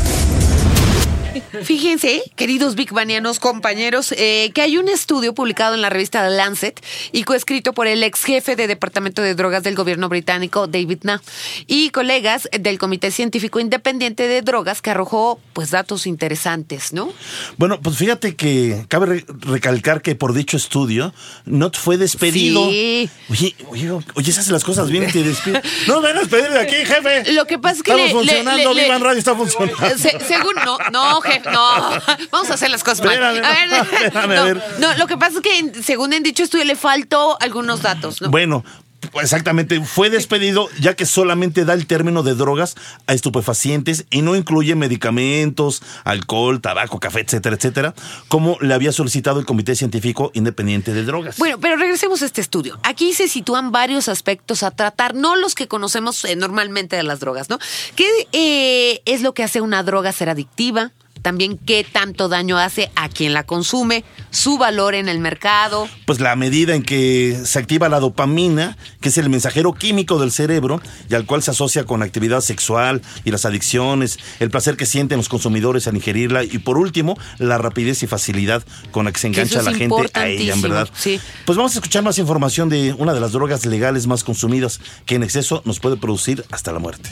[1.64, 6.36] Fíjense, queridos Big Banianos compañeros, eh, que hay un estudio publicado en la revista The
[6.36, 11.00] Lancet y coescrito por el ex jefe de Departamento de Drogas del gobierno británico, David
[11.04, 11.22] Na,
[11.68, 17.12] y colegas del Comité Científico Independiente de Drogas que arrojó pues datos interesantes, ¿no?
[17.58, 21.14] Bueno, pues fíjate que cabe re- recalcar que por dicho estudio,
[21.46, 22.70] Not fue despedido.
[22.70, 23.10] Sí.
[23.30, 25.62] Oye, oye, oye, se hace las cosas bien y te despide.
[25.88, 27.32] No, ven a despedir de aquí, jefe.
[27.34, 29.98] Lo que pasa es que Estamos le- funcionando, le- Vivan Radio está funcionando.
[29.98, 31.90] Se- según no, no, jefe, no.
[32.32, 33.14] Vamos a hacer las cosas mal.
[33.14, 34.64] Espérame, A ver, espérame, a no, ver.
[34.80, 38.30] no, lo que pasa es que según en dicho estudio le faltó algunos datos, ¿no?
[38.30, 38.64] Bueno,
[39.12, 44.22] pues exactamente, fue despedido ya que solamente da el término de drogas a estupefacientes y
[44.22, 47.94] no incluye medicamentos, alcohol, tabaco, café, etcétera, etcétera,
[48.28, 51.38] como le había solicitado el Comité Científico Independiente de Drogas.
[51.38, 52.80] Bueno, pero regresemos a este estudio.
[52.84, 57.20] Aquí se sitúan varios aspectos a tratar, no los que conocemos eh, normalmente de las
[57.20, 57.60] drogas, ¿no?
[57.96, 60.92] ¿Qué eh, es lo que hace una droga ser adictiva?
[61.22, 65.88] También qué tanto daño hace a quien la consume, su valor en el mercado.
[66.06, 70.32] Pues la medida en que se activa la dopamina, que es el mensajero químico del
[70.32, 74.78] cerebro y al cual se asocia con la actividad sexual y las adicciones, el placer
[74.78, 79.12] que sienten los consumidores al ingerirla y por último, la rapidez y facilidad con la
[79.12, 80.90] que se Que engancha es la gente a ella, en verdad.
[80.96, 81.20] sí.
[81.46, 85.16] Pues vamos a escuchar más información de una de las drogas legales más consumidas que
[85.16, 87.10] en exceso nos puede producir hasta la muerte.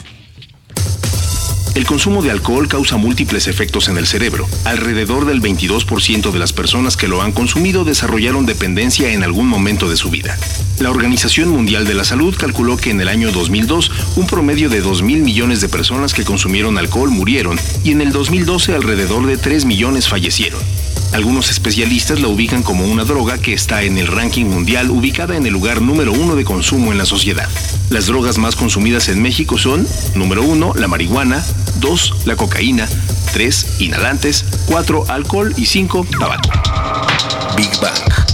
[1.76, 4.48] El consumo de alcohol causa múltiples efectos en el cerebro.
[4.64, 9.90] Alrededor del 22% de las personas que lo han consumido desarrollaron dependencia en algún momento
[9.90, 10.38] de su vida.
[10.80, 14.80] La Organización Mundial de la Salud calculó que en el año 2002 un promedio de
[14.80, 19.36] 2 mil millones de personas que consumieron alcohol murieron y en el 2012 alrededor de
[19.36, 20.62] 3 millones fallecieron.
[21.12, 25.46] Algunos especialistas la ubican como una droga que está en el ranking mundial ubicada en
[25.46, 27.48] el lugar número uno de consumo en la sociedad.
[27.90, 31.44] Las drogas más consumidas en México son, número uno, la marihuana,
[31.76, 32.88] dos, la cocaína,
[33.32, 36.50] tres, inhalantes, cuatro, alcohol y cinco, tabaco.
[37.56, 38.25] Big Bang.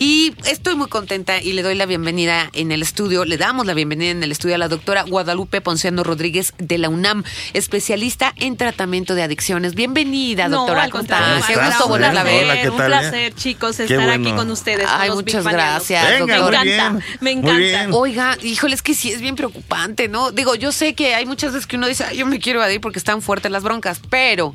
[0.00, 3.74] Y estoy muy contenta y le doy la bienvenida en el estudio, le damos la
[3.74, 8.56] bienvenida en el estudio a la doctora Guadalupe Ponciano Rodríguez de la UNAM, especialista en
[8.56, 9.74] tratamiento de adicciones.
[9.74, 10.84] Bienvenida, No, doctora.
[10.84, 11.44] al ¿Cómo contrario?
[11.48, 12.44] Qué ¿Cómo gusto volverla a ver.
[12.44, 13.32] Hola, ¿qué Un placer, eh?
[13.34, 14.12] chicos, estar bueno.
[14.28, 14.86] aquí con ustedes.
[14.88, 16.62] Ay, muchas gracias, Venga, doctora.
[16.62, 17.96] Me muy encanta, bien, me encanta.
[17.96, 20.30] Oiga, híjole, es que sí es bien preocupante, ¿no?
[20.30, 22.80] Digo, yo sé que hay muchas veces que uno dice, "Ay, yo me quiero evadir
[22.80, 24.54] porque están fuertes las broncas, pero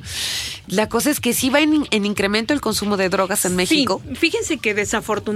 [0.68, 4.02] la cosa es que sí va en, en incremento el consumo de drogas en México.
[4.08, 5.33] Sí, fíjense que desafortunadamente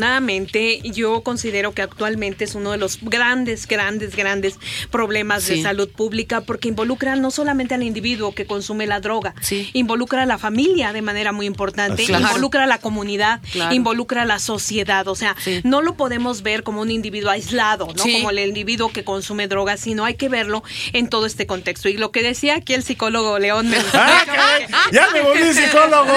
[0.83, 4.55] yo considero que actualmente es uno de los grandes, grandes, grandes
[4.91, 5.55] problemas Sí.
[5.57, 9.69] de salud pública porque involucra no solamente al individuo que consume la droga, Sí.
[9.73, 13.73] involucra a la familia de manera muy importante, involucra a la comunidad, Claro.
[13.73, 15.07] involucra a la sociedad.
[15.07, 15.61] O sea, Sí.
[15.63, 18.03] no lo podemos ver como un individuo aislado, ¿no?
[18.03, 18.13] Sí.
[18.13, 21.89] Como el individuo que consume drogas, sino hay que verlo en todo este contexto.
[21.89, 24.23] Y lo que decía aquí el psicólogo León me ¡Ah!
[24.91, 26.13] ¡Ya me volví psicólogo!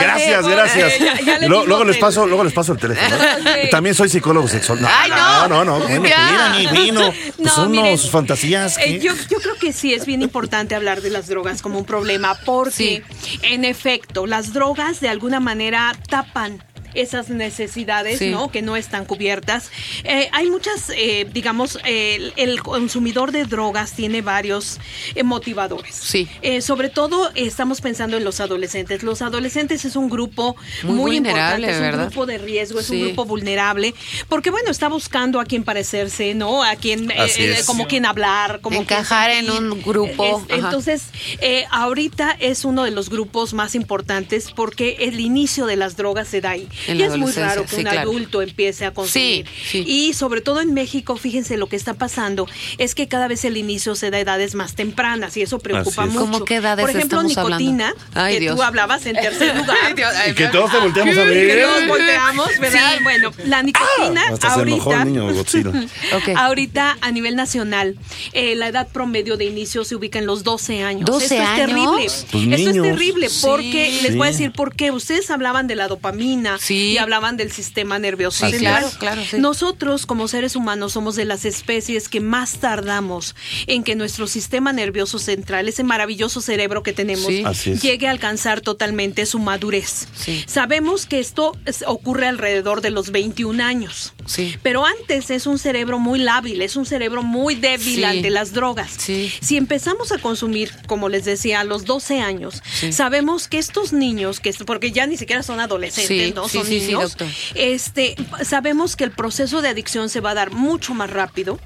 [0.00, 0.98] Gracias, gracias.
[0.98, 3.11] ya- ya le Lo- dimos luego les el- paso, luego les paso el teléfono.
[3.14, 3.62] ¿Eh?
[3.64, 3.70] Sí.
[3.70, 4.80] También soy psicólogo sexual.
[4.80, 5.48] No, Ay, no.
[5.48, 7.00] no, no, mira, ni vino.
[7.22, 8.78] Pues No, son miren, unos fantasías.
[8.78, 11.84] eh, yo, yo creo que sí es bien importante hablar de las drogas como un
[11.84, 13.02] problema porque,
[13.42, 16.62] en efecto, las drogas de alguna manera tapan
[16.94, 18.30] esas necesidades, Sí.
[18.30, 18.50] ¿no?
[18.50, 19.70] Que no están cubiertas.
[20.04, 24.78] Eh, hay muchas, eh, digamos, eh, el, el consumidor de drogas tiene varios
[25.14, 25.94] eh, motivadores.
[25.94, 26.28] Sí.
[26.42, 29.02] Eh, sobre todo estamos pensando en los adolescentes.
[29.02, 32.00] Los adolescentes es un grupo Muy importante, es ¿verdad?
[32.04, 32.96] un grupo de riesgo, es Sí.
[33.00, 33.94] un grupo vulnerable,
[34.28, 36.62] porque bueno, está buscando a quien parecerse, ¿no?
[36.62, 41.02] A quien, eh, eh, como quien hablar, como quien Encajar en un grupo, Es- entonces,
[41.40, 46.28] eh, ahorita es uno de los grupos más importantes porque el inicio de las drogas
[46.28, 46.68] se da ahí.
[46.88, 48.00] En y la es muy raro que sí, un claro.
[48.10, 49.46] adulto empiece a consumir.
[49.46, 49.84] Sí, sí.
[49.86, 53.56] Y sobre todo en México, fíjense lo que está pasando, es que cada vez el
[53.56, 56.10] inicio se da a edades más tempranas y eso preocupa es.
[56.12, 56.20] mucho.
[56.20, 58.56] ¿Cómo qué edades Por ejemplo, nicotina, Ay, que Dios.
[58.56, 59.76] tú hablabas en tercer lugar.
[59.84, 61.62] Ay, Dios, ay, Y que todos te volteamos a Que ver.
[61.66, 62.92] todos volteamos, ¿verdad?
[62.98, 63.02] Sí.
[63.04, 64.48] Bueno, la nicotina enojó
[64.92, 65.28] ahorita, niño
[66.36, 67.96] ahorita a nivel nacional,
[68.32, 71.04] eh, la edad promedio de inicio se ubica en los 12 años.
[71.04, 71.56] 12 Esto es años.
[71.66, 72.02] terrible.
[72.02, 72.60] Pues Esto niños.
[72.60, 74.00] es terrible porque Sí.
[74.02, 74.90] les voy a decir por qué.
[74.90, 76.92] Ustedes hablaban de la dopamina Sí.
[76.92, 78.80] y hablaban del sistema nervioso Sí, central.
[78.82, 79.38] claro, claro, sí.
[79.38, 83.34] Nosotros como seres humanos somos de las especies que más tardamos
[83.66, 87.74] en que nuestro sistema nervioso central, ese maravilloso cerebro que tenemos, Sí.
[87.80, 90.06] Llegue a alcanzar totalmente su madurez.
[90.16, 90.44] Sí.
[90.46, 94.12] Sabemos que esto es- ocurre alrededor de los 21 años.
[94.26, 94.56] Sí.
[94.62, 98.04] Pero antes es un cerebro muy lábil, es un cerebro muy débil Sí.
[98.04, 98.90] ante las drogas.
[98.96, 99.32] Sí.
[99.40, 102.92] Si empezamos a consumir, como les decía, a los 12 años, Sí.
[102.92, 106.48] sabemos que estos niños, que porque ya ni siquiera son adolescentes, Sí, ¿no?
[106.48, 107.28] sí, son sí, sí, doctor.
[107.54, 111.58] este, sabemos que el proceso de adicción se va a dar mucho más rápido.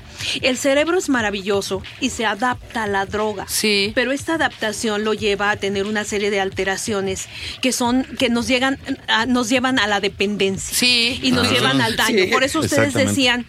[0.42, 3.46] El cerebro es maravilloso y se adapta a la droga.
[3.48, 3.92] Sí.
[3.94, 7.26] Pero esta adaptación lo lleva a tener una serie de alteraciones
[7.62, 8.78] que son que nos llegan
[9.08, 11.18] a- nos llevan a la dependencia Sí.
[11.22, 11.52] y nos Ah.
[11.52, 12.24] llevan al daño.
[12.24, 12.30] Sí.
[12.30, 13.46] Por eso ustedes decían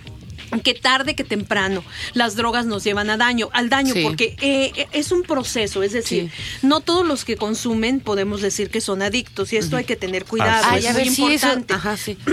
[0.63, 1.83] que tarde que temprano
[2.13, 4.03] las drogas nos llevan a daño, al daño, Sí.
[4.03, 6.31] porque eh, es un proceso, es decir,
[6.61, 10.25] no todos los que consumen podemos decir que son adictos y esto hay que tener
[10.25, 11.47] cuidado, Ay, es muy ver eso.
[11.73, 12.17] Ajá, sí.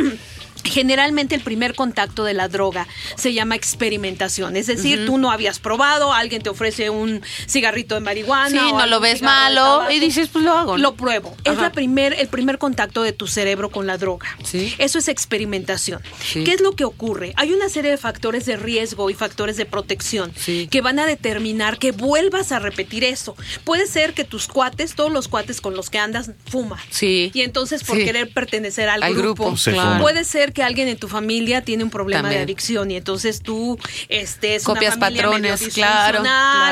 [0.64, 5.58] Generalmente el primer contacto de la droga se llama experimentación, es decir, tú no habías
[5.58, 10.00] probado, alguien te ofrece un cigarrito de marihuana, Sí, o no lo ves malo y
[10.00, 10.76] dices, pues lo hago.
[10.76, 10.82] ¿no?
[10.82, 11.36] Lo pruebo.
[11.44, 14.26] Es la primer, el primer contacto de tu cerebro con la droga.
[14.42, 14.74] Sí.
[14.78, 16.00] Eso es experimentación.
[16.24, 16.44] Sí.
[16.44, 17.32] ¿Qué es lo que ocurre?
[17.36, 20.68] Hay una serie de factores de riesgo y factores de protección Sí.
[20.70, 23.36] que van a determinar que vuelvas a repetir eso.
[23.64, 26.78] Puede ser que tus cuates, todos los cuates con los que andas, fuman.
[26.90, 27.30] Sí.
[27.34, 28.04] Y entonces por Sí.
[28.04, 29.88] querer pertenecer al, Al grupo, grupo, Se claro.
[29.90, 30.00] fuma.
[30.00, 32.38] Puede ser que alguien en tu familia tiene un problema También.
[32.40, 36.22] de adicción y entonces tú este, es Copias una familia medio patrones, claro,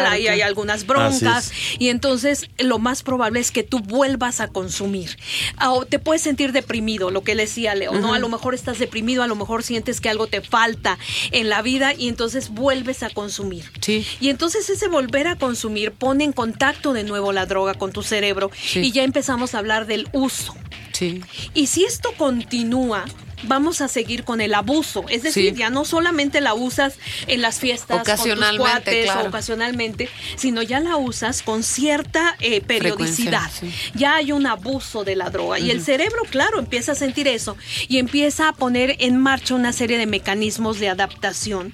[0.08, 5.16] ahí hay algunas broncas y entonces lo más probable es que tú vuelvas a consumir.
[5.56, 8.14] Ah, O te puedes sentir deprimido, lo que le decía Leo, ¿no?
[8.14, 10.98] A lo mejor estás deprimido, a lo mejor sientes que algo te falta
[11.32, 13.70] en la vida y entonces vuelves a consumir.
[13.80, 14.06] Sí.
[14.20, 18.02] Y entonces ese volver a consumir pone en contacto de nuevo la droga con tu
[18.02, 18.80] cerebro Sí.
[18.80, 20.54] y ya empezamos a hablar del uso.
[20.92, 21.20] Sí.
[21.54, 23.04] Y si esto continúa,
[23.44, 25.05] vamos a seguir con el abuso.
[25.09, 25.59] Es decir, Sí.
[25.59, 26.94] ya no solamente la usas
[27.26, 29.20] en las fiestas Ocasionalmente, con tus cuates claro.
[29.24, 33.50] o ocasionalmente, sino ya la usas con cierta eh, periodicidad.
[33.50, 33.72] Sí.
[33.94, 35.59] Ya hay un abuso de la droga.
[35.59, 37.57] Y el cerebro, claro, empieza a sentir eso
[37.88, 41.72] y empieza a poner en marcha una serie de mecanismos de adaptación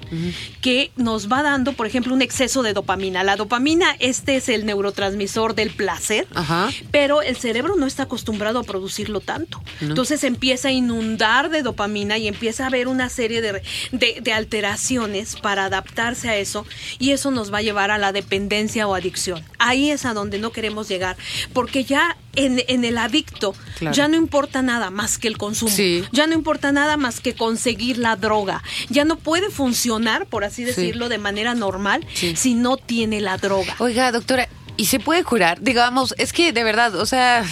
[0.60, 3.22] que nos va dando, por ejemplo, un exceso de dopamina.
[3.24, 6.70] La dopamina, este es el neurotransmisor del placer, Ajá.
[6.90, 9.62] pero el cerebro no está acostumbrado a producirlo tanto.
[9.80, 14.32] Entonces empieza a inundar de dopamina y empieza a haber una serie de, de- de
[14.32, 16.66] alteraciones para adaptarse a eso
[16.98, 19.42] y eso nos va a llevar a la dependencia o adicción.
[19.58, 21.16] Ahí es a donde no queremos llegar,
[21.52, 23.94] porque ya en, en el adicto Claro.
[23.96, 26.04] ya no importa nada más que el consumo, Sí.
[26.12, 30.64] ya no importa nada más que conseguir la droga, ya no puede funcionar, por así
[30.64, 32.36] decirlo, de manera normal Sí.
[32.36, 33.74] si no tiene la droga.
[33.78, 35.60] Oiga, doctora, ¿y se puede curar?
[35.60, 37.44] Digamos, es que de verdad, o sea,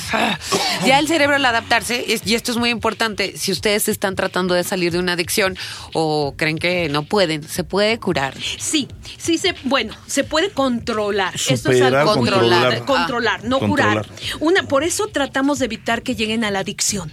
[0.86, 4.64] ya el cerebro al adaptarse, y esto es muy importante, si ustedes están tratando de
[4.64, 5.58] salir de una adicción
[5.92, 8.34] o creen que no pueden, ¿se puede curar?
[8.58, 11.34] Sí, sí se, bueno, se puede controlar.
[11.34, 12.84] Esto es Superar, algo controlar.
[12.84, 14.06] controlar, no Controlar.
[14.06, 14.40] curar.
[14.40, 17.12] Una, por eso tratamos de evitar que lleguen a la adicción.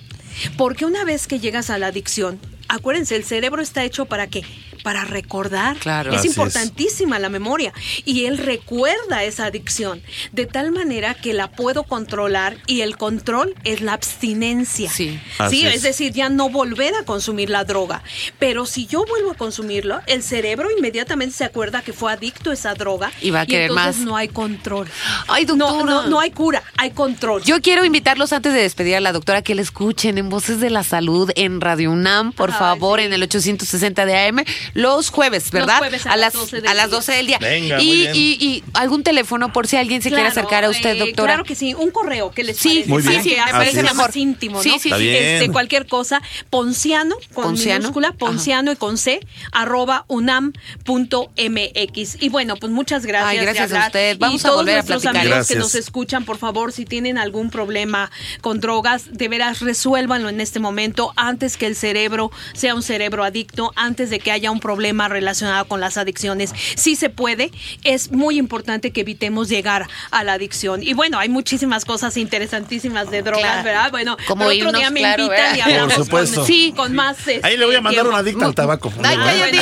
[0.58, 4.44] Porque una vez que llegas a la adicción, acuérdense, el cerebro está hecho para qué?
[4.84, 5.78] Para recordar.
[5.78, 6.14] Claro.
[6.14, 7.74] Es importantísima la memoria.
[8.06, 10.02] Y él recuerda esa adicción.
[10.32, 14.90] De tal manera que la puedo controlar y el control es la abstinencia.
[14.92, 15.20] Sí.
[15.50, 15.76] Sí, es.
[15.76, 18.04] es decir, ya no volver a consumir la droga.
[18.40, 22.54] Pero si yo vuelvo a consumirlo, el cerebro inmediatamente se acuerda que fue adicto a
[22.54, 23.12] esa droga.
[23.22, 24.06] Y va a querer entonces más.
[24.06, 24.88] no hay control.
[25.28, 25.86] Ay, No, doctora.
[25.86, 27.42] no, no hay cura, hay control.
[27.44, 30.70] Yo quiero invitarlos antes de despedir a la doctora que la escuchen en Voces de
[30.70, 33.06] la Salud en Radio UNAM, por Ay, favor, sí.
[33.06, 34.44] en el 860 de AM,
[34.74, 35.78] los jueves, ¿verdad?
[35.80, 36.96] jueves a las 12 del a las día.
[36.98, 37.38] 12 del día.
[37.40, 38.16] Venga, y, muy bien.
[38.16, 41.34] y- y algún teléfono por si alguien se quiere acercar a usted, eh, doctora.
[41.34, 42.90] Claro que sí, un correo que les Sí, parece?
[42.90, 43.24] Muy bien.
[43.24, 43.98] Sí, sí, me así parece mejor.
[43.98, 44.80] más íntimo, Sí, ¿no?
[44.80, 45.10] sí, sí.
[45.10, 47.80] Este, cualquier cosa, ponciano con Ponciano.
[47.80, 49.20] minúscula, ponciano y con C,
[49.52, 52.18] arroba unam.mx.
[52.22, 53.30] Y bueno, pues muchas gracias.
[53.32, 54.18] Ay, gracias a usted.
[54.20, 55.26] Vamos y a todos volver a nuestros platicar.
[55.28, 60.30] amigos que nos escuchan, por favor, si tienen algún problema con drogas, de veras resuélvanlo
[60.30, 64.52] en este momento antes que el cerebro sea un cerebro adicto, antes de que haya
[64.52, 66.52] un problema relacionado con las adicciones.
[66.76, 67.52] Sí se puede,
[67.84, 70.82] es muy importante que evitemos llegar a la adicción.
[70.82, 73.64] Y bueno, hay muchísimas cosas interesantísimas de drogas, Claro.
[73.64, 73.92] ¿verdad?
[73.92, 75.58] Bueno, Como el otro irnos, día me claro, invitan ¿verdad?
[75.58, 76.36] y hablamos Por supuesto.
[76.38, 77.18] Con, sí, con más.
[77.44, 78.92] Ahí le voy a mandar este, una adicta al tabaco.
[79.04, 79.60] Ay, Bueno, cállate.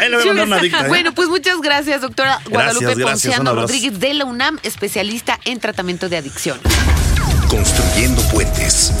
[0.00, 0.88] Ahí le voy a mandar una adicta, ¿eh?
[0.88, 3.54] Bueno, pues muchas gracias, doctora Guadalupe gracias, Ponciano.
[3.54, 6.58] Rodríguez de la UNAM, especialista en tratamiento de adicción.
[7.48, 8.92] Construyendo puentes.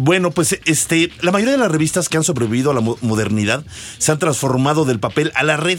[0.00, 3.64] Bueno, pues este, la mayoría de las revistas que han sobrevivido a la mo- modernidad
[3.98, 5.78] se han transformado del papel a la red,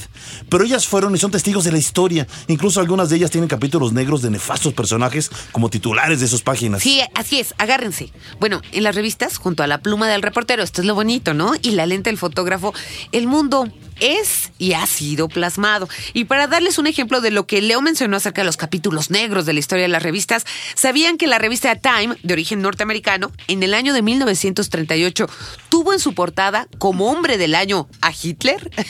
[0.50, 2.28] pero ellas fueron y son testigos de la historia.
[2.48, 6.82] Incluso algunas de ellas tienen capítulos negros de nefastos personajes como titulares de sus páginas.
[6.84, 8.12] Sí, así es, agárrense.
[8.40, 11.54] Bueno, en las revistas, junto a la pluma del reportero, esto es lo bonito, ¿no?
[11.62, 12.74] Y la lente del fotógrafo,
[13.12, 13.68] el mundo
[14.00, 15.88] es y ha sido plasmado.
[16.14, 19.46] Y para darles un ejemplo de lo que Leo mencionó acerca de los capítulos negros
[19.46, 23.64] de la historia de las revistas, ¿sabían que la revista Time, de origen norteamericano, en
[23.64, 25.28] el año de 1938
[25.70, 28.70] tuvo en su portada como hombre del año a Hitler?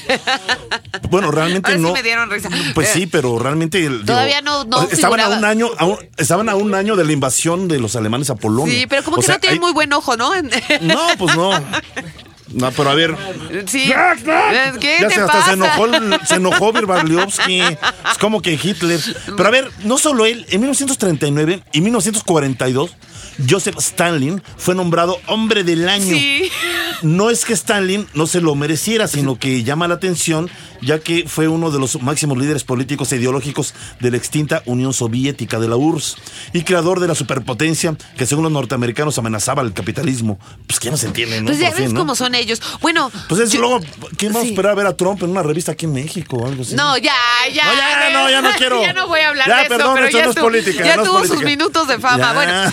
[1.09, 1.93] Bueno, realmente Ahora sí no.
[1.93, 2.49] me dieron risa.
[2.73, 3.87] Pues sí, pero realmente.
[4.05, 7.11] Todavía no- no estaban a un año, a un- estaban a un año de la
[7.11, 8.73] invasión de los alemanes a Polonia.
[8.73, 10.31] Sí, pero como O que sea, no tiene hay- muy buen ojo, ¿no?
[10.81, 11.51] No, pues no.
[12.53, 13.15] No, pero a ver.
[13.65, 13.91] Sí.
[14.79, 15.45] ¿Qué ya te se, hasta pasa?
[15.47, 15.87] se enojó,
[16.25, 17.61] se enojó Birbarliovsky.
[17.61, 18.99] Es como que Hitler.
[19.25, 22.91] Pero a ver, no solo él, en 1939 y 1942,
[23.49, 26.15] Joseph Stalin fue nombrado hombre del año.
[26.15, 26.49] Sí.
[27.01, 30.49] No es que Stalin no se lo mereciera, sino que llama la atención,
[30.81, 34.93] ya que fue uno de los máximos líderes políticos e ideológicos de la extinta Unión
[34.93, 36.15] Soviética de la URSS
[36.53, 40.39] y creador de la superpotencia que según los norteamericanos amenazaba el capitalismo.
[40.67, 41.47] Pues que no se entiende, ¿no?
[41.47, 41.99] Pues ya ves ¿no?
[41.99, 42.42] cómo son ellos.
[42.81, 43.11] Bueno.
[43.29, 43.79] Pues es yo- luego,
[44.17, 44.49] ¿quién va a sí.
[44.49, 46.75] esperar a ver a Trump en una revista aquí en México o algo así?
[46.75, 47.13] No, ya,
[47.53, 47.65] ya.
[47.65, 48.81] No, ya, no, ya no quiero.
[48.81, 50.95] ya no voy a hablar Ya, de eso, perdón, pero ya, no es política, ya
[50.97, 52.17] no tuvo sus minutos de fama.
[52.17, 52.33] Ya.
[52.33, 52.71] Bueno,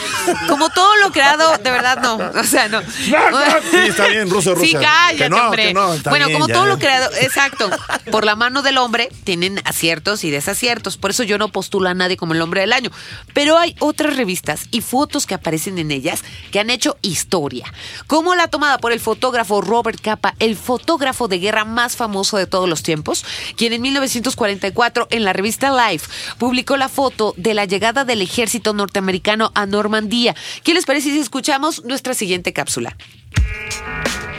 [0.49, 2.17] como todo lo creado, de verdad no.
[2.41, 2.81] O sea, no.
[2.83, 4.81] Sí, está bien, ruso, Sí, ruso.
[4.81, 5.73] cállate, Que no, hombre.
[5.75, 7.71] no, bueno, bien, como todo lo creado, exacto.
[8.11, 10.97] Por la mano del hombre tienen aciertos y desaciertos.
[10.97, 12.91] Por eso yo no postulo a nadie como el hombre del año.
[13.35, 17.73] Pero hay otras revistas y fotos que aparecen en ellas que han hecho historia.
[18.07, 22.47] Como la tomada por el fotógrafo Robert Capa, el fotógrafo de guerra más famoso de
[22.47, 23.25] todos los tiempos,
[23.57, 28.73] quien en 1944 en la revista Life publicó la foto de la llegada del ejército
[28.73, 30.35] norteamericano a Normandía.
[30.65, 32.97] ¿Qué les parece si escuchamos nuestra siguiente cápsula?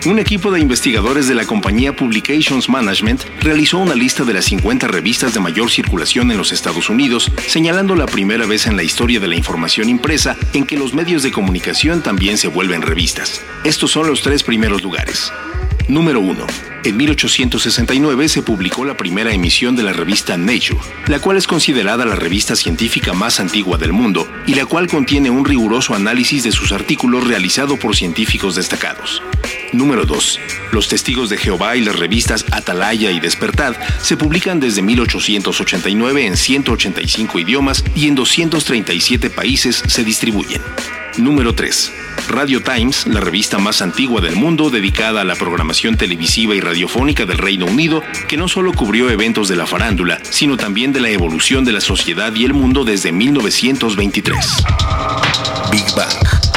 [0.04, 4.88] Un equipo de investigadores de la compañía Publications Management realizó una lista de las 50
[4.88, 9.20] revistas de mayor circulación en los Estados Unidos, señalando la primera vez en la historia
[9.20, 13.44] de la información impresa en que los medios de comunicación también se vuelven revistas.
[13.64, 15.32] Estos son los tres primeros lugares.
[15.91, 16.47] Número 1.
[16.86, 22.06] En 1869 se publicó la primera emisión de la revista Nature, la cual es considerada
[22.06, 26.54] la revista científica más antigua del mundo y la cual contiene un riguroso análisis de
[26.54, 29.21] sus artículos realizado por científicos destacados.
[29.73, 30.39] Número 2.
[30.71, 36.38] Los Testigos de Jehová y las revistas Atalaya y Despertad se publican desde 1889 en
[36.38, 40.62] 185 idiomas y en 237 países se distribuyen.
[41.17, 41.91] Número 3.
[42.30, 47.26] Radio Times, la revista más antigua del mundo dedicada a la programación televisiva y radiofónica
[47.26, 51.10] del Reino Unido, que no solo cubrió eventos de la farándula, sino también de la
[51.10, 54.63] evolución de la sociedad y el mundo desde 1923.
[55.71, 56.52] Big Bang.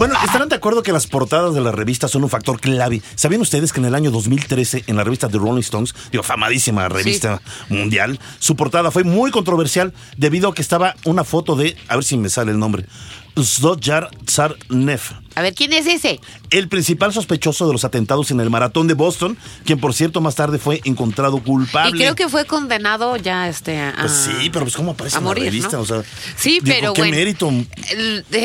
[0.00, 3.02] Bueno, estarán de acuerdo que las portadas de las revistas son un factor clave.
[3.16, 6.88] ¿Sabían ustedes que en el año 2013, en la revista The Rolling Stones, digo, famadísima
[6.88, 11.96] revista mundial, su portada fue muy controversial debido a que estaba una foto de, a
[11.96, 12.86] ver si me sale el nombre,
[13.36, 16.20] Zodjar Tsarnev, A ver, ¿quién es ese?
[16.50, 20.34] el principal sospechoso de los atentados en el maratón de Boston, quien por cierto más
[20.34, 21.96] tarde fue encontrado culpable.
[21.96, 25.18] Y creo que fue condenado ya este a, Pues sí, pero pues cómo aparece a
[25.18, 25.82] en la morir, revista, ¿no?
[25.82, 26.02] o sea,
[26.36, 27.16] Sí, digo, pero qué bueno.
[27.16, 27.52] mérito.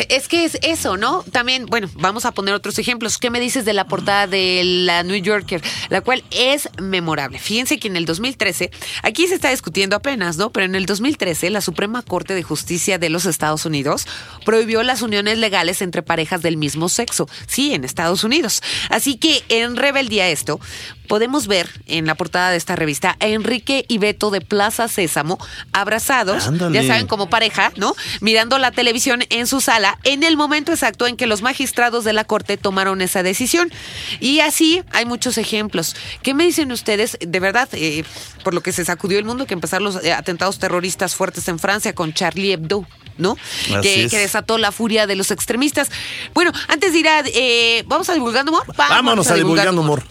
[0.10, 1.24] Es que es eso, ¿no?
[1.32, 3.18] También, bueno, vamos a poner otros ejemplos.
[3.18, 5.62] ¿Qué me dices de la portada de la New Yorker?
[5.90, 7.40] La cual es memorable.
[7.40, 8.70] Fíjense que en el 2013,
[9.04, 10.52] aquí se está discutiendo apenas, ¿no?
[10.52, 14.06] Pero en el 2013, la Suprema Corte de Justicia de los Estados Unidos
[14.46, 17.28] prohibió las uniones legales entre parejas del mismo sexo.
[17.48, 18.62] Sí, en Estados Unidos.
[18.90, 20.60] Así que en rebeldía esto,
[21.06, 25.38] podemos ver en la portada de esta revista a Enrique y Beto de Plaza Sésamo
[25.74, 26.82] abrazados, Ándale.
[26.82, 27.96] ya saben, como pareja, ¿no?
[28.22, 32.14] Mirando la televisión en su sala en el momento exacto en que los magistrados de
[32.14, 33.72] la corte tomaron esa decisión.
[34.20, 35.96] Y así hay muchos ejemplos.
[36.24, 38.04] ¿Qué me dicen ustedes, de verdad, eh,
[38.44, 41.60] por lo que se sacudió el mundo, que empezaron los eh, atentados terroristas fuertes en
[41.60, 42.86] Francia con Charlie Hebdo?
[43.18, 43.38] ¿No?
[43.74, 44.12] Así Que, es.
[44.12, 45.90] que desató la furia de los extremistas.
[46.34, 47.22] Bueno, antes de ir a.
[47.26, 48.66] eh, ¿Vamos a divulgando humor?
[48.76, 50.04] Vámonos a divulgando humor.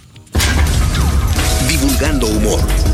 [1.94, 2.93] Divulgando humor.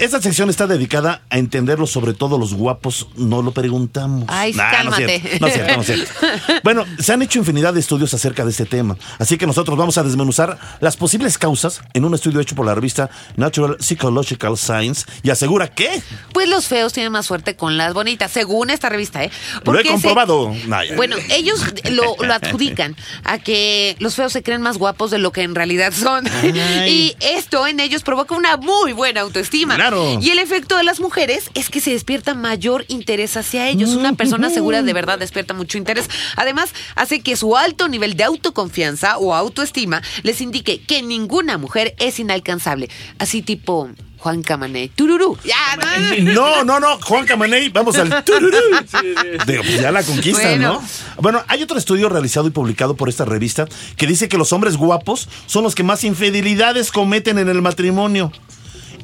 [0.00, 4.24] Esta sección está dedicada a entenderlo, sobre todo los guapos, no lo preguntamos.
[4.28, 5.20] Ay, Nah, no es cálmate.
[5.20, 6.12] cierto, no es cierto, no es cierto.
[6.64, 9.96] Bueno, se han hecho infinidad de estudios acerca de este tema, así que nosotros vamos
[9.98, 15.06] a desmenuzar las posibles causas en un estudio hecho por la revista Natural Psychological Science
[15.22, 19.24] y asegura que Pues los feos tienen más suerte con las bonitas, según esta revista,
[19.24, 19.30] ¿eh?
[19.64, 20.52] lo he se- comprobado.
[20.66, 20.82] Nah.
[20.96, 25.32] Bueno, ellos lo, lo adjudican a que los feos se creen más guapos de lo
[25.32, 26.24] que en realidad son.
[26.88, 29.76] Y esto en ellos provoca una muy buena autoestima.
[29.88, 30.18] Claro.
[30.20, 33.90] Y el efecto de las mujeres es que se despierta mayor interés hacia ellos.
[33.90, 36.08] Una persona segura de verdad despierta mucho interés.
[36.36, 41.94] Además, hace que su alto nivel de autoconfianza o autoestima les indique que ninguna mujer
[41.98, 42.90] es inalcanzable.
[43.18, 44.90] Así tipo Juan Camané.
[44.94, 45.38] Tururú.
[45.44, 46.80] Ya, no, No, no.
[46.80, 48.58] no, Juan Camaney, vamos al tururú.
[49.46, 50.72] Digo, pues ya la conquistan, Bueno.
[50.74, 50.88] ¿no?
[51.22, 53.66] Bueno, hay otro estudio realizado y publicado por esta revista
[53.96, 58.32] que dice que los hombres guapos son los que más infidelidades cometen en el matrimonio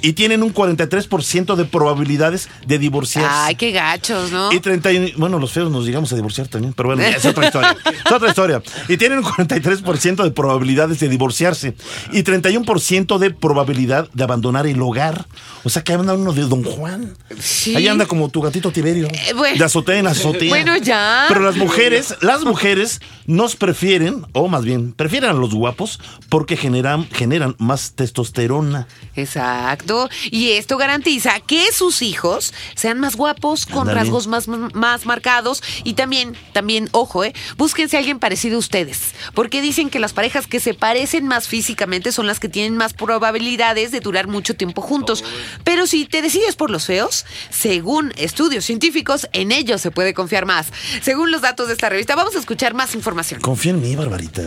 [0.05, 3.28] y tienen un 43% de probabilidades de divorciarse.
[3.32, 4.52] Ay, qué gachos, ¿no?
[4.52, 7.46] Y 30 y- bueno, los feos nos llegamos a divorciar también, pero bueno, es otra
[7.46, 7.76] historia.
[8.05, 8.62] Es otra historia.
[8.88, 11.74] Y tienen un 43% de probabilidades de divorciarse
[12.12, 15.26] y 31% de probabilidad de abandonar el hogar.
[15.62, 17.16] O sea, que anda uno de Don Juan.
[17.40, 17.74] Sí.
[17.74, 19.09] Ahí anda como tu gatito Tiberio.
[19.09, 19.57] Eh, bueno.
[19.57, 20.50] De azotea en azotea.
[20.50, 21.24] Bueno, ya.
[21.28, 25.98] Pero las mujeres, las mujeres nos prefieren, o más bien, prefieren a los guapos
[26.28, 28.86] porque generan, generan más testosterona.
[29.16, 29.93] Exacto.
[30.30, 35.62] Y esto garantiza que sus hijos sean más guapos, con rasgos más, más marcados.
[35.84, 39.14] Y también, también, ojo, eh, búsquense a alguien parecido a ustedes.
[39.34, 42.92] Porque dicen que las parejas que se parecen más físicamente son las que tienen más
[42.92, 45.24] probabilidades de durar mucho tiempo juntos.
[45.64, 50.47] Pero si te decides por los feos, según estudios científicos, en ellos se puede confiar
[50.47, 50.68] más.
[51.03, 53.40] Según los datos de esta revista, vamos a escuchar más información.
[53.40, 54.42] Confía en mí, Barbarita.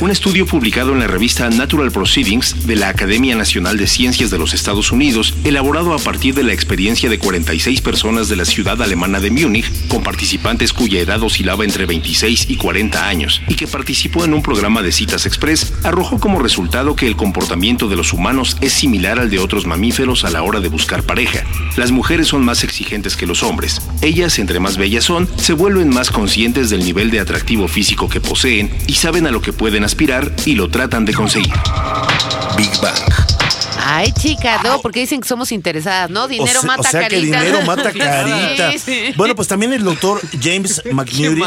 [0.00, 4.38] Un estudio publicado en la revista Natural Proceedings de la Academia Nacional de Ciencias de
[4.38, 4.89] los Estados
[5.44, 9.70] Elaborado a partir de la experiencia de 46 personas de la ciudad alemana de Múnich,
[9.86, 14.42] con participantes cuya edad oscilaba entre 26 y 40 años, y que participó en un
[14.42, 19.20] programa de citas express, arrojó como resultado que el comportamiento de los humanos es similar
[19.20, 21.44] al de otros mamíferos a la hora de buscar pareja.
[21.76, 23.80] Las mujeres son más exigentes que los hombres.
[24.02, 28.20] Ellas, entre más bellas son, se vuelven más conscientes del nivel de atractivo físico que
[28.20, 31.54] poseen y saben a lo que pueden aspirar y lo tratan de conseguir.
[32.56, 33.29] Big Bang.
[33.82, 36.28] Ay, chicas, no, porque dicen que somos interesadas, ¿no?
[36.28, 37.40] Dinero o se- mata o sea que carita.
[37.40, 38.72] dinero mata carita.
[38.78, 39.12] sí.
[39.16, 41.42] Bueno, pues también el doctor James McNeary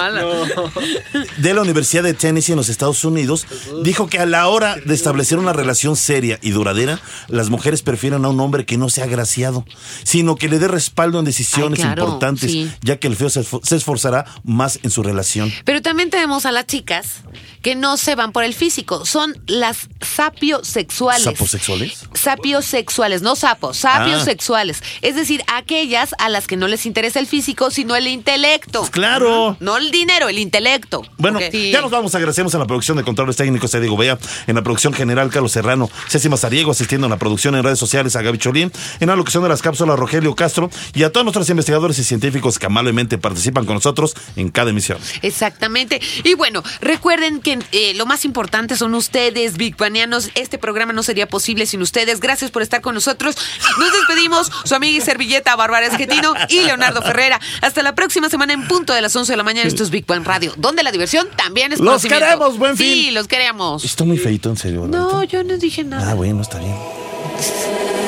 [1.37, 3.45] de la Universidad de Tennessee en los Estados Unidos
[3.83, 8.25] dijo que a la hora de establecer una relación seria y duradera, las mujeres prefieren
[8.25, 9.65] a un hombre que no sea agraciado,
[10.03, 12.71] sino que le dé respaldo en decisiones Ay, claro, importantes, sí.
[12.81, 15.51] ya que el feo se esforzará más en su relación.
[15.65, 17.21] Pero también tenemos a las chicas
[17.63, 21.23] que no se van por el físico, son las sapiosexuales.
[21.23, 22.03] ¿Saposexuales?
[22.13, 24.81] Sapiosexuales, no sapos, sapiosexuales.
[24.83, 24.99] Ah.
[25.01, 28.83] Es decir, aquellas a las que no les interesa el físico, sino el intelecto.
[28.91, 29.55] Claro.
[29.61, 31.03] No el dinero, el intelecto.
[31.17, 31.39] Bueno.
[31.51, 31.71] Sí.
[31.71, 32.13] ya nos vamos.
[32.13, 35.53] Agradecemos a la producción de controles técnicos a Diego Bea, en la producción general Carlos
[35.53, 39.15] Serrano, Ceci Mazariego, asistiendo en la producción en redes sociales a Gaby Cholín, en la
[39.15, 43.17] locución de las cápsulas Rogelio Castro y a todos nuestros investigadores y científicos que amablemente
[43.17, 44.97] participan con nosotros en cada emisión.
[45.21, 46.01] Exactamente.
[46.25, 50.29] Y bueno, recuerden que eh, lo más importante son ustedes, Big Banianos.
[50.35, 52.19] Este programa no sería posible sin ustedes.
[52.19, 53.35] Gracias por estar con nosotros.
[53.79, 54.51] Nos despedimos.
[54.63, 57.39] Su amiga y servilleta Bárbara Esquetino y Leonardo Ferrera.
[57.61, 59.67] Hasta la próxima semana en punto de las 11 de la mañana.
[59.67, 62.25] Esto es Big Bang Radio, donde la diversión también es Los conocimiento.
[62.25, 62.87] queremos, buen fin.
[62.87, 63.83] Sí, los queremos.
[63.83, 64.81] Está muy feito, en serio.
[64.83, 64.97] ¿verdad?
[64.99, 66.11] No, yo no dije nada.
[66.11, 66.75] Ah, bueno, está bien.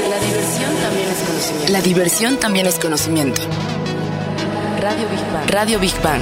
[0.10, 1.72] La diversión también es conocimiento.
[1.74, 3.42] La diversión también es conocimiento.
[4.82, 5.50] Radio Big Bang.
[5.50, 6.22] Radio Big Bang.